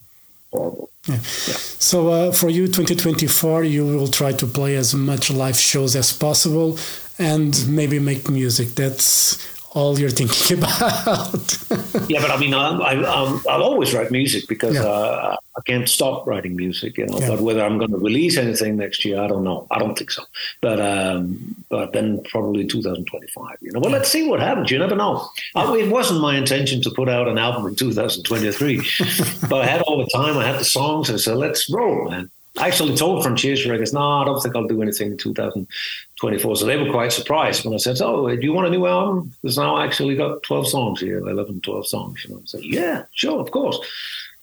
horrible 0.51 0.89
yeah. 1.07 1.15
yeah. 1.15 1.59
so 1.91 2.09
uh, 2.09 2.31
for 2.31 2.49
you 2.49 2.67
2024 2.67 3.63
you 3.63 3.85
will 3.85 4.07
try 4.07 4.31
to 4.31 4.45
play 4.45 4.75
as 4.75 4.93
much 4.93 5.31
live 5.31 5.57
shows 5.57 5.95
as 5.95 6.11
possible 6.11 6.77
and 7.17 7.67
maybe 7.67 7.97
make 7.99 8.29
music 8.29 8.69
that's 8.69 9.60
all 9.73 9.97
you're 9.97 10.09
thinking 10.09 10.57
about. 10.57 12.09
yeah, 12.09 12.21
but 12.21 12.31
I 12.31 12.37
mean, 12.37 12.53
I, 12.53 12.77
I, 12.77 12.93
I'll, 12.95 13.41
I'll 13.49 13.63
always 13.63 13.93
write 13.93 14.11
music 14.11 14.47
because 14.47 14.75
yeah. 14.75 14.83
uh, 14.83 15.37
I 15.57 15.61
can't 15.61 15.87
stop 15.87 16.27
writing 16.27 16.55
music, 16.55 16.97
you 16.97 17.05
know. 17.05 17.19
Yeah. 17.19 17.29
But 17.29 17.41
whether 17.41 17.63
I'm 17.63 17.77
going 17.77 17.91
to 17.91 17.97
release 17.97 18.37
anything 18.37 18.77
next 18.77 19.05
year, 19.05 19.21
I 19.21 19.27
don't 19.27 19.43
know. 19.43 19.67
I 19.71 19.79
don't 19.79 19.97
think 19.97 20.11
so. 20.11 20.23
But 20.61 20.81
um, 20.81 21.55
but 21.69 21.93
then 21.93 22.21
probably 22.25 22.67
2025, 22.67 23.57
you 23.61 23.71
know. 23.71 23.79
Well, 23.79 23.91
yeah. 23.91 23.97
let's 23.97 24.09
see 24.09 24.27
what 24.27 24.39
happens. 24.39 24.71
You 24.71 24.79
never 24.79 24.95
know. 24.95 25.29
I, 25.55 25.73
it 25.77 25.89
wasn't 25.89 26.21
my 26.21 26.37
intention 26.37 26.81
to 26.81 26.89
put 26.91 27.07
out 27.07 27.27
an 27.27 27.37
album 27.37 27.67
in 27.67 27.75
2023, 27.75 28.77
but 29.49 29.61
I 29.61 29.65
had 29.65 29.81
all 29.83 29.97
the 29.97 30.09
time. 30.13 30.37
I 30.37 30.45
had 30.45 30.59
the 30.59 30.65
songs, 30.65 31.09
and 31.09 31.17
I 31.17 31.21
said, 31.21 31.37
let's 31.37 31.69
roll, 31.69 32.09
man. 32.09 32.29
I 32.57 32.67
actually 32.67 32.95
told 32.95 33.23
Frontiers 33.23 33.65
Records, 33.65 33.93
no, 33.93 34.01
I 34.01 34.25
don't 34.25 34.41
think 34.41 34.55
I'll 34.55 34.67
do 34.67 34.81
anything 34.81 35.11
in 35.11 35.17
2024. 35.17 36.55
So 36.57 36.65
they 36.65 36.77
were 36.77 36.91
quite 36.91 37.13
surprised 37.13 37.63
when 37.63 37.73
I 37.73 37.77
said, 37.77 38.01
oh, 38.01 38.27
do 38.35 38.41
you 38.41 38.53
want 38.53 38.67
a 38.67 38.69
new 38.69 38.85
album? 38.85 39.33
Because 39.41 39.57
now 39.57 39.75
I 39.75 39.85
actually 39.85 40.15
got 40.15 40.43
12 40.43 40.67
songs 40.67 40.99
here, 40.99 41.17
11, 41.17 41.61
12 41.61 41.87
songs. 41.87 42.23
You 42.25 42.35
know, 42.35 42.41
I 42.41 42.45
said, 42.45 42.63
yeah, 42.63 43.03
sure, 43.13 43.39
of 43.39 43.51
course. 43.51 43.79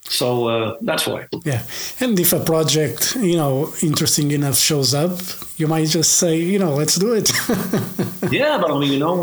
So 0.09 0.49
uh, 0.49 0.77
that's 0.81 1.07
why. 1.07 1.27
Yeah, 1.45 1.63
and 2.01 2.19
if 2.19 2.33
a 2.33 2.41
project 2.41 3.17
you 3.17 3.37
know 3.37 3.73
interesting 3.83 4.31
enough 4.31 4.57
shows 4.57 4.95
up, 4.95 5.21
you 5.59 5.67
might 5.67 5.89
just 5.89 6.19
say, 6.19 6.37
you 6.37 6.59
know, 6.59 6.75
let's 6.75 6.95
do 6.95 7.15
it. 7.15 7.31
yeah, 8.33 8.59
but 8.59 8.71
I 8.71 8.79
mean, 8.79 8.93
you 8.93 9.01
know, 9.01 9.17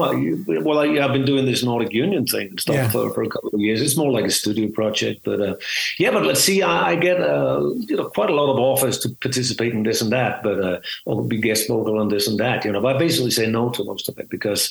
well, 0.61 0.79
I, 0.79 0.87
have 1.01 1.13
been 1.13 1.23
doing 1.23 1.45
this 1.45 1.63
Nordic 1.63 1.93
Union 1.93 2.25
thing 2.25 2.49
and 2.49 2.59
stuff 2.59 2.75
yeah. 2.75 2.89
for, 2.89 3.09
for 3.11 3.23
a 3.23 3.29
couple 3.29 3.49
of 3.53 3.59
years. 3.61 3.81
It's 3.81 3.95
more 3.95 4.11
like 4.11 4.25
a 4.25 4.29
studio 4.29 4.69
project, 4.69 5.21
but 5.23 5.39
uh, 5.39 5.55
yeah, 5.97 6.11
but 6.11 6.25
let's 6.25 6.41
see. 6.41 6.61
I, 6.61 6.91
I 6.91 6.95
get 6.95 7.21
uh, 7.21 7.61
you 7.87 7.95
know 7.95 8.09
quite 8.09 8.29
a 8.29 8.35
lot 8.35 8.51
of 8.51 8.59
offers 8.59 8.99
to 8.99 9.09
participate 9.21 9.73
in 9.73 9.83
this 9.83 10.01
and 10.01 10.11
that, 10.11 10.43
but 10.43 10.59
uh, 10.59 10.79
or 11.05 11.23
be 11.23 11.39
guest 11.39 11.69
vocal 11.69 11.99
on 11.99 12.09
this 12.09 12.27
and 12.27 12.37
that. 12.39 12.65
You 12.65 12.73
know, 12.73 12.81
but 12.81 12.97
I 12.97 12.99
basically 12.99 13.31
say 13.31 13.47
no 13.47 13.69
to 13.69 13.85
most 13.85 14.09
of 14.09 14.19
it 14.19 14.29
because 14.29 14.69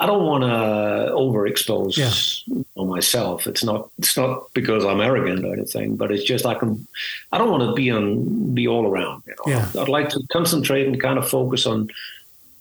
I 0.00 0.06
don't 0.06 0.24
want 0.24 0.42
to 0.42 1.12
overexpose 1.14 1.96
yeah. 1.96 2.84
myself. 2.84 3.46
It's 3.46 3.62
not 3.62 3.88
it's 3.98 4.16
not 4.16 4.52
because 4.52 4.84
I'm 4.84 5.00
arrogant 5.00 5.44
or 5.54 5.58
anything, 5.58 5.96
but 5.96 6.10
it's 6.10 6.24
just 6.24 6.46
I 6.46 6.54
can 6.54 6.86
I 7.32 7.38
don't 7.38 7.50
want 7.50 7.62
to 7.62 7.72
be 7.72 7.90
on 7.90 8.54
be 8.54 8.68
all 8.68 8.86
around. 8.86 9.22
You 9.26 9.34
know, 9.34 9.52
yeah. 9.52 9.80
I'd 9.80 9.88
like 9.88 10.08
to 10.10 10.20
concentrate 10.32 10.86
and 10.86 11.00
kind 11.00 11.18
of 11.18 11.28
focus 11.28 11.66
on 11.66 11.88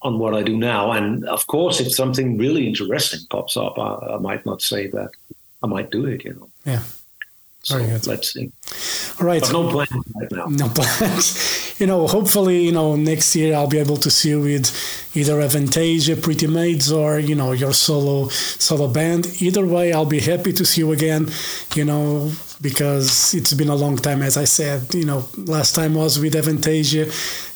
on 0.02 0.20
what 0.20 0.34
I 0.34 0.44
do 0.44 0.58
now. 0.58 0.92
And 0.92 1.26
of 1.26 1.48
course, 1.48 1.80
if 1.80 1.94
something 1.94 2.38
really 2.38 2.68
interesting 2.68 3.22
pops 3.30 3.58
up, 3.58 3.78
I, 3.80 4.16
I 4.16 4.18
might 4.18 4.46
not 4.46 4.62
say 4.62 4.88
that 4.88 5.12
I 5.64 5.68
might 5.68 5.92
do 5.92 6.06
it. 6.06 6.24
You 6.24 6.34
know. 6.34 6.50
Yeah. 6.66 6.84
So 7.64 7.78
let's 7.78 8.34
see. 8.34 8.52
All 9.20 9.26
right. 9.26 9.42
But 9.42 9.54
no 9.54 9.72
plans 9.72 10.06
right 10.16 10.32
now. 10.32 10.46
No 10.48 10.68
plans. 10.68 11.76
you 11.80 11.88
know, 11.88 12.08
hopefully, 12.08 12.66
you 12.66 12.74
know, 12.74 12.98
next 12.98 13.34
year 13.38 13.56
I'll 13.56 13.68
be 13.70 13.78
able 13.78 13.96
to 13.98 14.12
see 14.12 14.30
you 14.30 14.42
with 14.42 14.70
either 15.16 15.36
Avantasia, 15.36 16.22
Pretty 16.22 16.48
Maids, 16.48 16.92
or 16.92 17.20
you 17.20 17.36
know, 17.36 17.54
your 17.54 17.74
solo 17.74 18.28
solo 18.28 18.90
band. 18.90 19.42
Either 19.42 19.66
way, 19.66 19.94
I'll 19.94 20.06
be 20.06 20.20
happy 20.20 20.52
to 20.52 20.66
see 20.66 20.82
you 20.82 20.92
again. 20.92 21.32
You 21.74 21.86
know, 21.86 22.32
because 22.64 23.34
it's 23.34 23.54
been 23.54 23.68
a 23.68 23.76
long 23.76 23.98
time, 23.98 24.22
as 24.24 24.38
I 24.38 24.46
said. 24.46 24.96
You 24.96 25.06
know, 25.06 25.26
last 25.38 25.76
time 25.76 25.94
was 25.94 26.18
with 26.18 26.34
Avantasia 26.34 27.06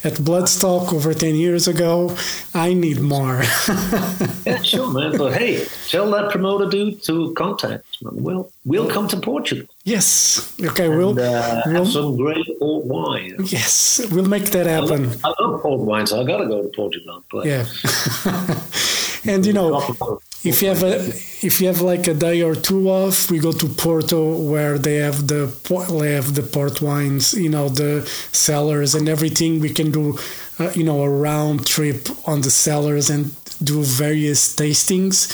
at 0.04 0.14
Bloodstock 0.14 0.92
over 0.92 1.14
10 1.14 1.34
years 1.34 1.66
ago. 1.66 2.14
I 2.54 2.74
need 2.74 3.00
more. 3.00 3.42
yeah, 4.46 4.62
sure, 4.62 4.92
man. 4.92 5.16
But 5.16 5.32
hey, 5.32 5.66
tell 5.88 6.10
that 6.10 6.30
promoter 6.30 6.66
dude 6.66 7.02
to 7.04 7.32
contact. 7.34 7.86
We'll, 8.02 8.52
we'll 8.64 8.90
come 8.90 9.08
to 9.08 9.16
Portugal. 9.16 9.66
Yes. 9.84 10.54
Okay, 10.62 10.86
and, 10.86 10.98
we'll, 10.98 11.18
uh, 11.18 11.62
we'll 11.64 11.74
have 11.84 11.88
some 11.88 12.16
great 12.16 12.46
old 12.60 12.86
wine. 12.86 13.36
Yes, 13.46 14.06
we'll 14.12 14.28
make 14.28 14.50
that 14.50 14.66
happen. 14.66 15.06
I 15.24 15.28
love, 15.28 15.38
I 15.40 15.42
love 15.42 15.64
old 15.64 15.86
wine, 15.86 16.06
so 16.06 16.20
I 16.20 16.24
got 16.24 16.38
to 16.38 16.46
go 16.46 16.62
to 16.62 16.68
Portugal. 16.68 17.24
But 17.32 17.46
yeah. 17.46 17.64
and 19.32 19.46
you 19.46 19.54
know, 19.54 19.82
if 20.44 20.62
you 20.62 20.68
have 20.68 20.84
a 20.84 21.08
if 21.40 21.60
you 21.60 21.66
have 21.66 21.80
like 21.80 22.06
a 22.06 22.14
day 22.14 22.42
or 22.42 22.54
two 22.54 22.88
off, 22.88 23.30
we 23.30 23.38
go 23.40 23.52
to 23.52 23.68
Porto 23.68 24.36
where 24.36 24.78
they 24.78 24.96
have 24.96 25.26
the 25.26 25.52
they 26.00 26.12
have 26.12 26.34
the 26.34 26.42
port 26.42 26.80
wines, 26.80 27.34
you 27.34 27.48
know, 27.48 27.68
the 27.68 28.08
cellars 28.32 28.94
and 28.94 29.08
everything. 29.08 29.58
We 29.58 29.70
can 29.70 29.90
do, 29.90 30.18
uh, 30.58 30.70
you 30.74 30.84
know, 30.84 31.02
a 31.02 31.10
round 31.10 31.66
trip 31.66 32.08
on 32.26 32.42
the 32.42 32.50
cellars 32.50 33.10
and 33.10 33.34
do 33.62 33.82
various 33.82 34.54
tastings. 34.54 35.28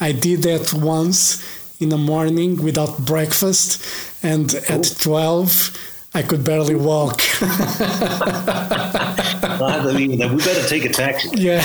I 0.00 0.12
did 0.12 0.42
that 0.42 0.72
once 0.74 1.42
in 1.80 1.88
the 1.88 1.98
morning 1.98 2.62
without 2.62 2.98
breakfast, 2.98 3.82
and 4.22 4.54
at 4.68 4.94
twelve. 5.00 5.76
I 6.12 6.22
could 6.22 6.42
barely 6.42 6.74
walk. 6.74 7.20
I 9.62 9.80
believe 9.80 10.18
that. 10.18 10.28
We 10.28 10.38
better 10.38 10.68
take 10.68 10.84
a 10.84 10.88
taxi. 10.88 11.28
Yeah. 11.36 11.62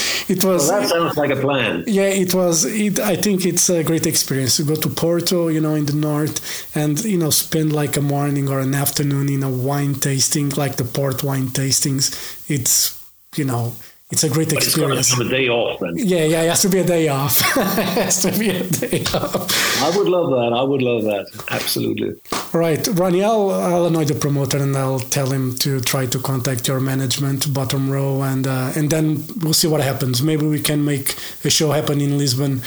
it 0.28 0.44
was. 0.44 0.68
Well, 0.68 0.80
that 0.80 0.88
sounds 0.88 1.16
like 1.16 1.30
a 1.30 1.36
plan. 1.36 1.84
Yeah, 1.86 2.08
it 2.08 2.34
was. 2.34 2.64
It, 2.64 2.98
I 3.00 3.16
think 3.16 3.44
it's 3.44 3.68
a 3.68 3.82
great 3.84 4.06
experience 4.06 4.56
to 4.56 4.64
go 4.64 4.74
to 4.74 4.88
Porto, 4.88 5.48
you 5.48 5.60
know, 5.60 5.74
in 5.74 5.86
the 5.86 5.94
north, 5.94 6.76
and 6.76 7.02
you 7.04 7.18
know, 7.18 7.30
spend 7.30 7.72
like 7.72 7.96
a 7.96 8.00
morning 8.00 8.48
or 8.48 8.60
an 8.60 8.74
afternoon 8.74 9.28
in 9.28 9.42
a 9.42 9.50
wine 9.50 9.94
tasting, 9.94 10.50
like 10.50 10.76
the 10.76 10.84
port 10.84 11.22
wine 11.22 11.48
tastings. 11.48 12.10
It's 12.50 13.02
you 13.36 13.44
know 13.44 13.76
it's 14.08 14.22
a 14.22 14.30
great 14.30 14.50
but 14.50 14.58
experience. 14.58 15.10
It's 15.10 15.20
a 15.20 15.28
day 15.28 15.48
off, 15.48 15.80
then. 15.80 15.94
Yeah, 15.96 16.24
yeah, 16.24 16.42
it 16.42 16.48
has 16.50 16.62
to 16.62 16.68
be 16.68 16.78
a 16.78 16.84
day 16.84 17.08
off. 17.08 17.40
it 17.56 17.84
has 18.04 18.22
to 18.22 18.38
be 18.38 18.50
a 18.50 18.62
day 18.62 19.02
off. 19.12 19.82
I 19.82 19.96
would 19.96 20.06
love 20.06 20.30
that. 20.30 20.56
I 20.56 20.62
would 20.62 20.80
love 20.80 21.02
that. 21.02 21.26
Absolutely. 21.50 22.14
All 22.54 22.60
right, 22.60 22.86
Ronnie, 22.92 23.24
I'll, 23.24 23.50
I'll 23.50 23.86
annoy 23.86 24.04
the 24.04 24.14
promoter 24.14 24.58
and 24.58 24.76
I'll 24.76 25.00
tell 25.00 25.26
him 25.26 25.56
to 25.56 25.80
try 25.80 26.06
to 26.06 26.20
contact 26.20 26.68
your 26.68 26.78
management, 26.78 27.52
bottom 27.52 27.90
row, 27.90 28.22
and 28.22 28.46
uh, 28.46 28.70
and 28.76 28.90
then 28.90 29.24
we'll 29.42 29.54
see 29.54 29.66
what 29.66 29.80
happens. 29.80 30.22
Maybe 30.22 30.46
we 30.46 30.60
can 30.60 30.84
make 30.84 31.16
a 31.44 31.50
show 31.50 31.72
happen 31.72 32.00
in 32.00 32.16
Lisbon 32.16 32.62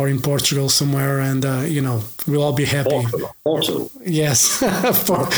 or 0.00 0.08
in 0.08 0.20
Portugal 0.20 0.68
somewhere, 0.68 1.20
and 1.20 1.44
uh, 1.44 1.60
you 1.66 1.82
know 1.82 2.02
we'll 2.26 2.42
all 2.42 2.54
be 2.54 2.64
happy. 2.64 2.90
Portugal. 2.90 3.36
Porto. 3.44 3.90
Yes, 4.04 4.56
For, 5.06 5.28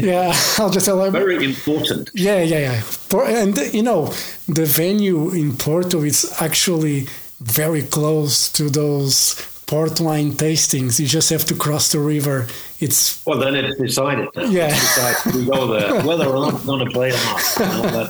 yeah. 0.00 0.32
I'll 0.58 0.70
just 0.70 0.86
tell 0.86 0.98
them. 0.98 1.12
Very 1.12 1.42
important. 1.44 2.10
Yeah, 2.14 2.42
yeah, 2.42 2.58
yeah. 2.58 2.80
For, 2.82 3.24
and 3.24 3.56
you 3.72 3.82
know, 3.82 4.12
the 4.48 4.66
venue 4.66 5.30
in 5.30 5.56
Porto 5.56 6.02
is 6.02 6.30
actually 6.40 7.06
very 7.40 7.82
close 7.82 8.52
to 8.52 8.68
those 8.68 9.34
port 9.66 9.98
wine 10.00 10.32
tastings. 10.32 11.00
You 11.00 11.06
just 11.06 11.30
have 11.30 11.44
to 11.46 11.54
cross 11.54 11.90
the 11.92 11.98
river. 11.98 12.46
It's 12.80 13.24
Well, 13.24 13.38
then 13.38 13.54
it's 13.54 13.80
decided. 13.80 14.28
Yeah. 14.36 14.68
It's 14.68 14.80
decided. 14.80 15.34
We 15.34 15.46
go 15.46 15.66
there, 15.68 16.02
whether 16.08 16.26
or 16.26 16.50
not 16.50 16.52
we're 16.60 16.66
going 16.66 16.84
to 16.84 16.90
play 16.92 17.10
or 17.10 17.20
not. 17.28 17.40
You 17.58 17.66
know, 17.92 18.08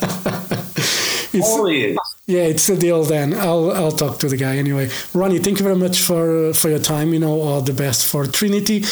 it's 1.34 1.48
all 1.48 1.66
is. 1.66 1.96
Yeah, 2.26 2.42
it's 2.42 2.66
the 2.66 2.76
deal. 2.76 3.04
Then 3.04 3.34
I'll 3.34 3.70
I'll 3.72 3.92
talk 3.92 4.18
to 4.20 4.28
the 4.28 4.36
guy 4.36 4.56
anyway. 4.56 4.90
Ronnie, 5.12 5.38
thank 5.38 5.58
you 5.58 5.64
very 5.64 5.76
much 5.76 6.00
for 6.00 6.52
for 6.54 6.68
your 6.70 6.78
time. 6.78 7.12
You 7.12 7.20
know, 7.20 7.40
all 7.40 7.60
the 7.60 7.72
best 7.72 8.06
for 8.06 8.26
Trinity. 8.26 8.84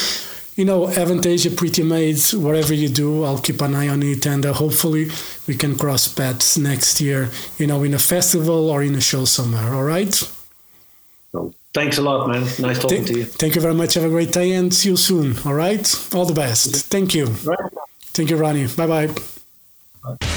You 0.57 0.65
know, 0.65 0.87
Avantasia, 0.87 1.55
Pretty 1.55 1.81
Maids, 1.81 2.35
whatever 2.35 2.73
you 2.73 2.89
do, 2.89 3.23
I'll 3.23 3.39
keep 3.39 3.61
an 3.61 3.73
eye 3.73 3.87
on 3.87 4.03
it, 4.03 4.25
and 4.27 4.45
uh, 4.45 4.53
hopefully 4.53 5.09
we 5.47 5.55
can 5.55 5.77
cross 5.77 6.09
paths 6.13 6.57
next 6.57 6.99
year. 6.99 7.29
You 7.57 7.67
know, 7.67 7.83
in 7.83 7.93
a 7.93 7.99
festival 7.99 8.69
or 8.69 8.83
in 8.83 8.93
a 8.95 9.01
show 9.01 9.23
somewhere. 9.25 9.73
All 9.73 9.83
right. 9.85 10.13
So, 11.31 11.53
thanks 11.73 11.97
a 11.97 12.01
lot, 12.01 12.27
man. 12.27 12.41
Nice 12.59 12.79
talking 12.79 13.05
Th- 13.05 13.07
to 13.07 13.17
you. 13.19 13.25
Thank 13.25 13.55
you 13.55 13.61
very 13.61 13.73
much. 13.73 13.93
Have 13.93 14.03
a 14.03 14.09
great 14.09 14.33
day 14.33 14.51
and 14.51 14.73
see 14.73 14.89
you 14.89 14.97
soon. 14.97 15.37
All 15.45 15.53
right. 15.53 15.87
All 16.13 16.25
the 16.25 16.33
best. 16.33 16.87
Thank 16.87 17.15
you. 17.15 17.27
Right. 17.45 17.57
Thank 18.13 18.29
you, 18.29 18.35
Ronnie. 18.35 18.67
Bye 18.67 19.07
bye. 20.17 20.27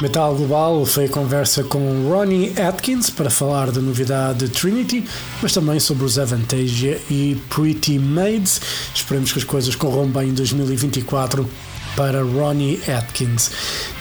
Metal 0.00 0.34
Global 0.34 0.84
foi 0.84 1.06
a 1.06 1.08
conversa 1.08 1.64
com 1.64 2.10
Ronnie 2.10 2.52
Atkins 2.60 3.08
para 3.08 3.30
falar 3.30 3.70
da 3.70 3.80
novidade 3.80 4.46
Trinity, 4.50 5.02
mas 5.40 5.54
também 5.54 5.80
sobre 5.80 6.04
os 6.04 6.18
Avantasia 6.18 7.00
e 7.10 7.40
Pretty 7.48 7.98
Maids. 7.98 8.60
Esperemos 8.94 9.32
que 9.32 9.38
as 9.38 9.44
coisas 9.44 9.74
corram 9.74 10.06
bem 10.06 10.28
em 10.28 10.34
2024 10.34 11.48
para 11.96 12.22
Ronnie 12.22 12.78
Atkins. 12.86 13.50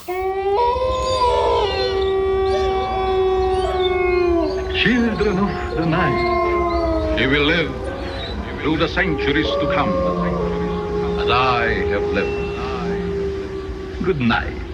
Children 4.86 5.40
of 5.40 5.76
the 5.76 5.86
night, 5.86 6.35
you 7.18 7.30
will 7.30 7.46
live 7.46 7.72
through 8.62 8.78
the 8.78 8.88
centuries 8.90 9.48
to 9.48 9.72
come, 9.74 9.90
as 11.20 11.30
I 11.30 11.68
have 11.90 12.04
lived. 12.04 12.44
Good 14.04 14.20
night. 14.20 14.65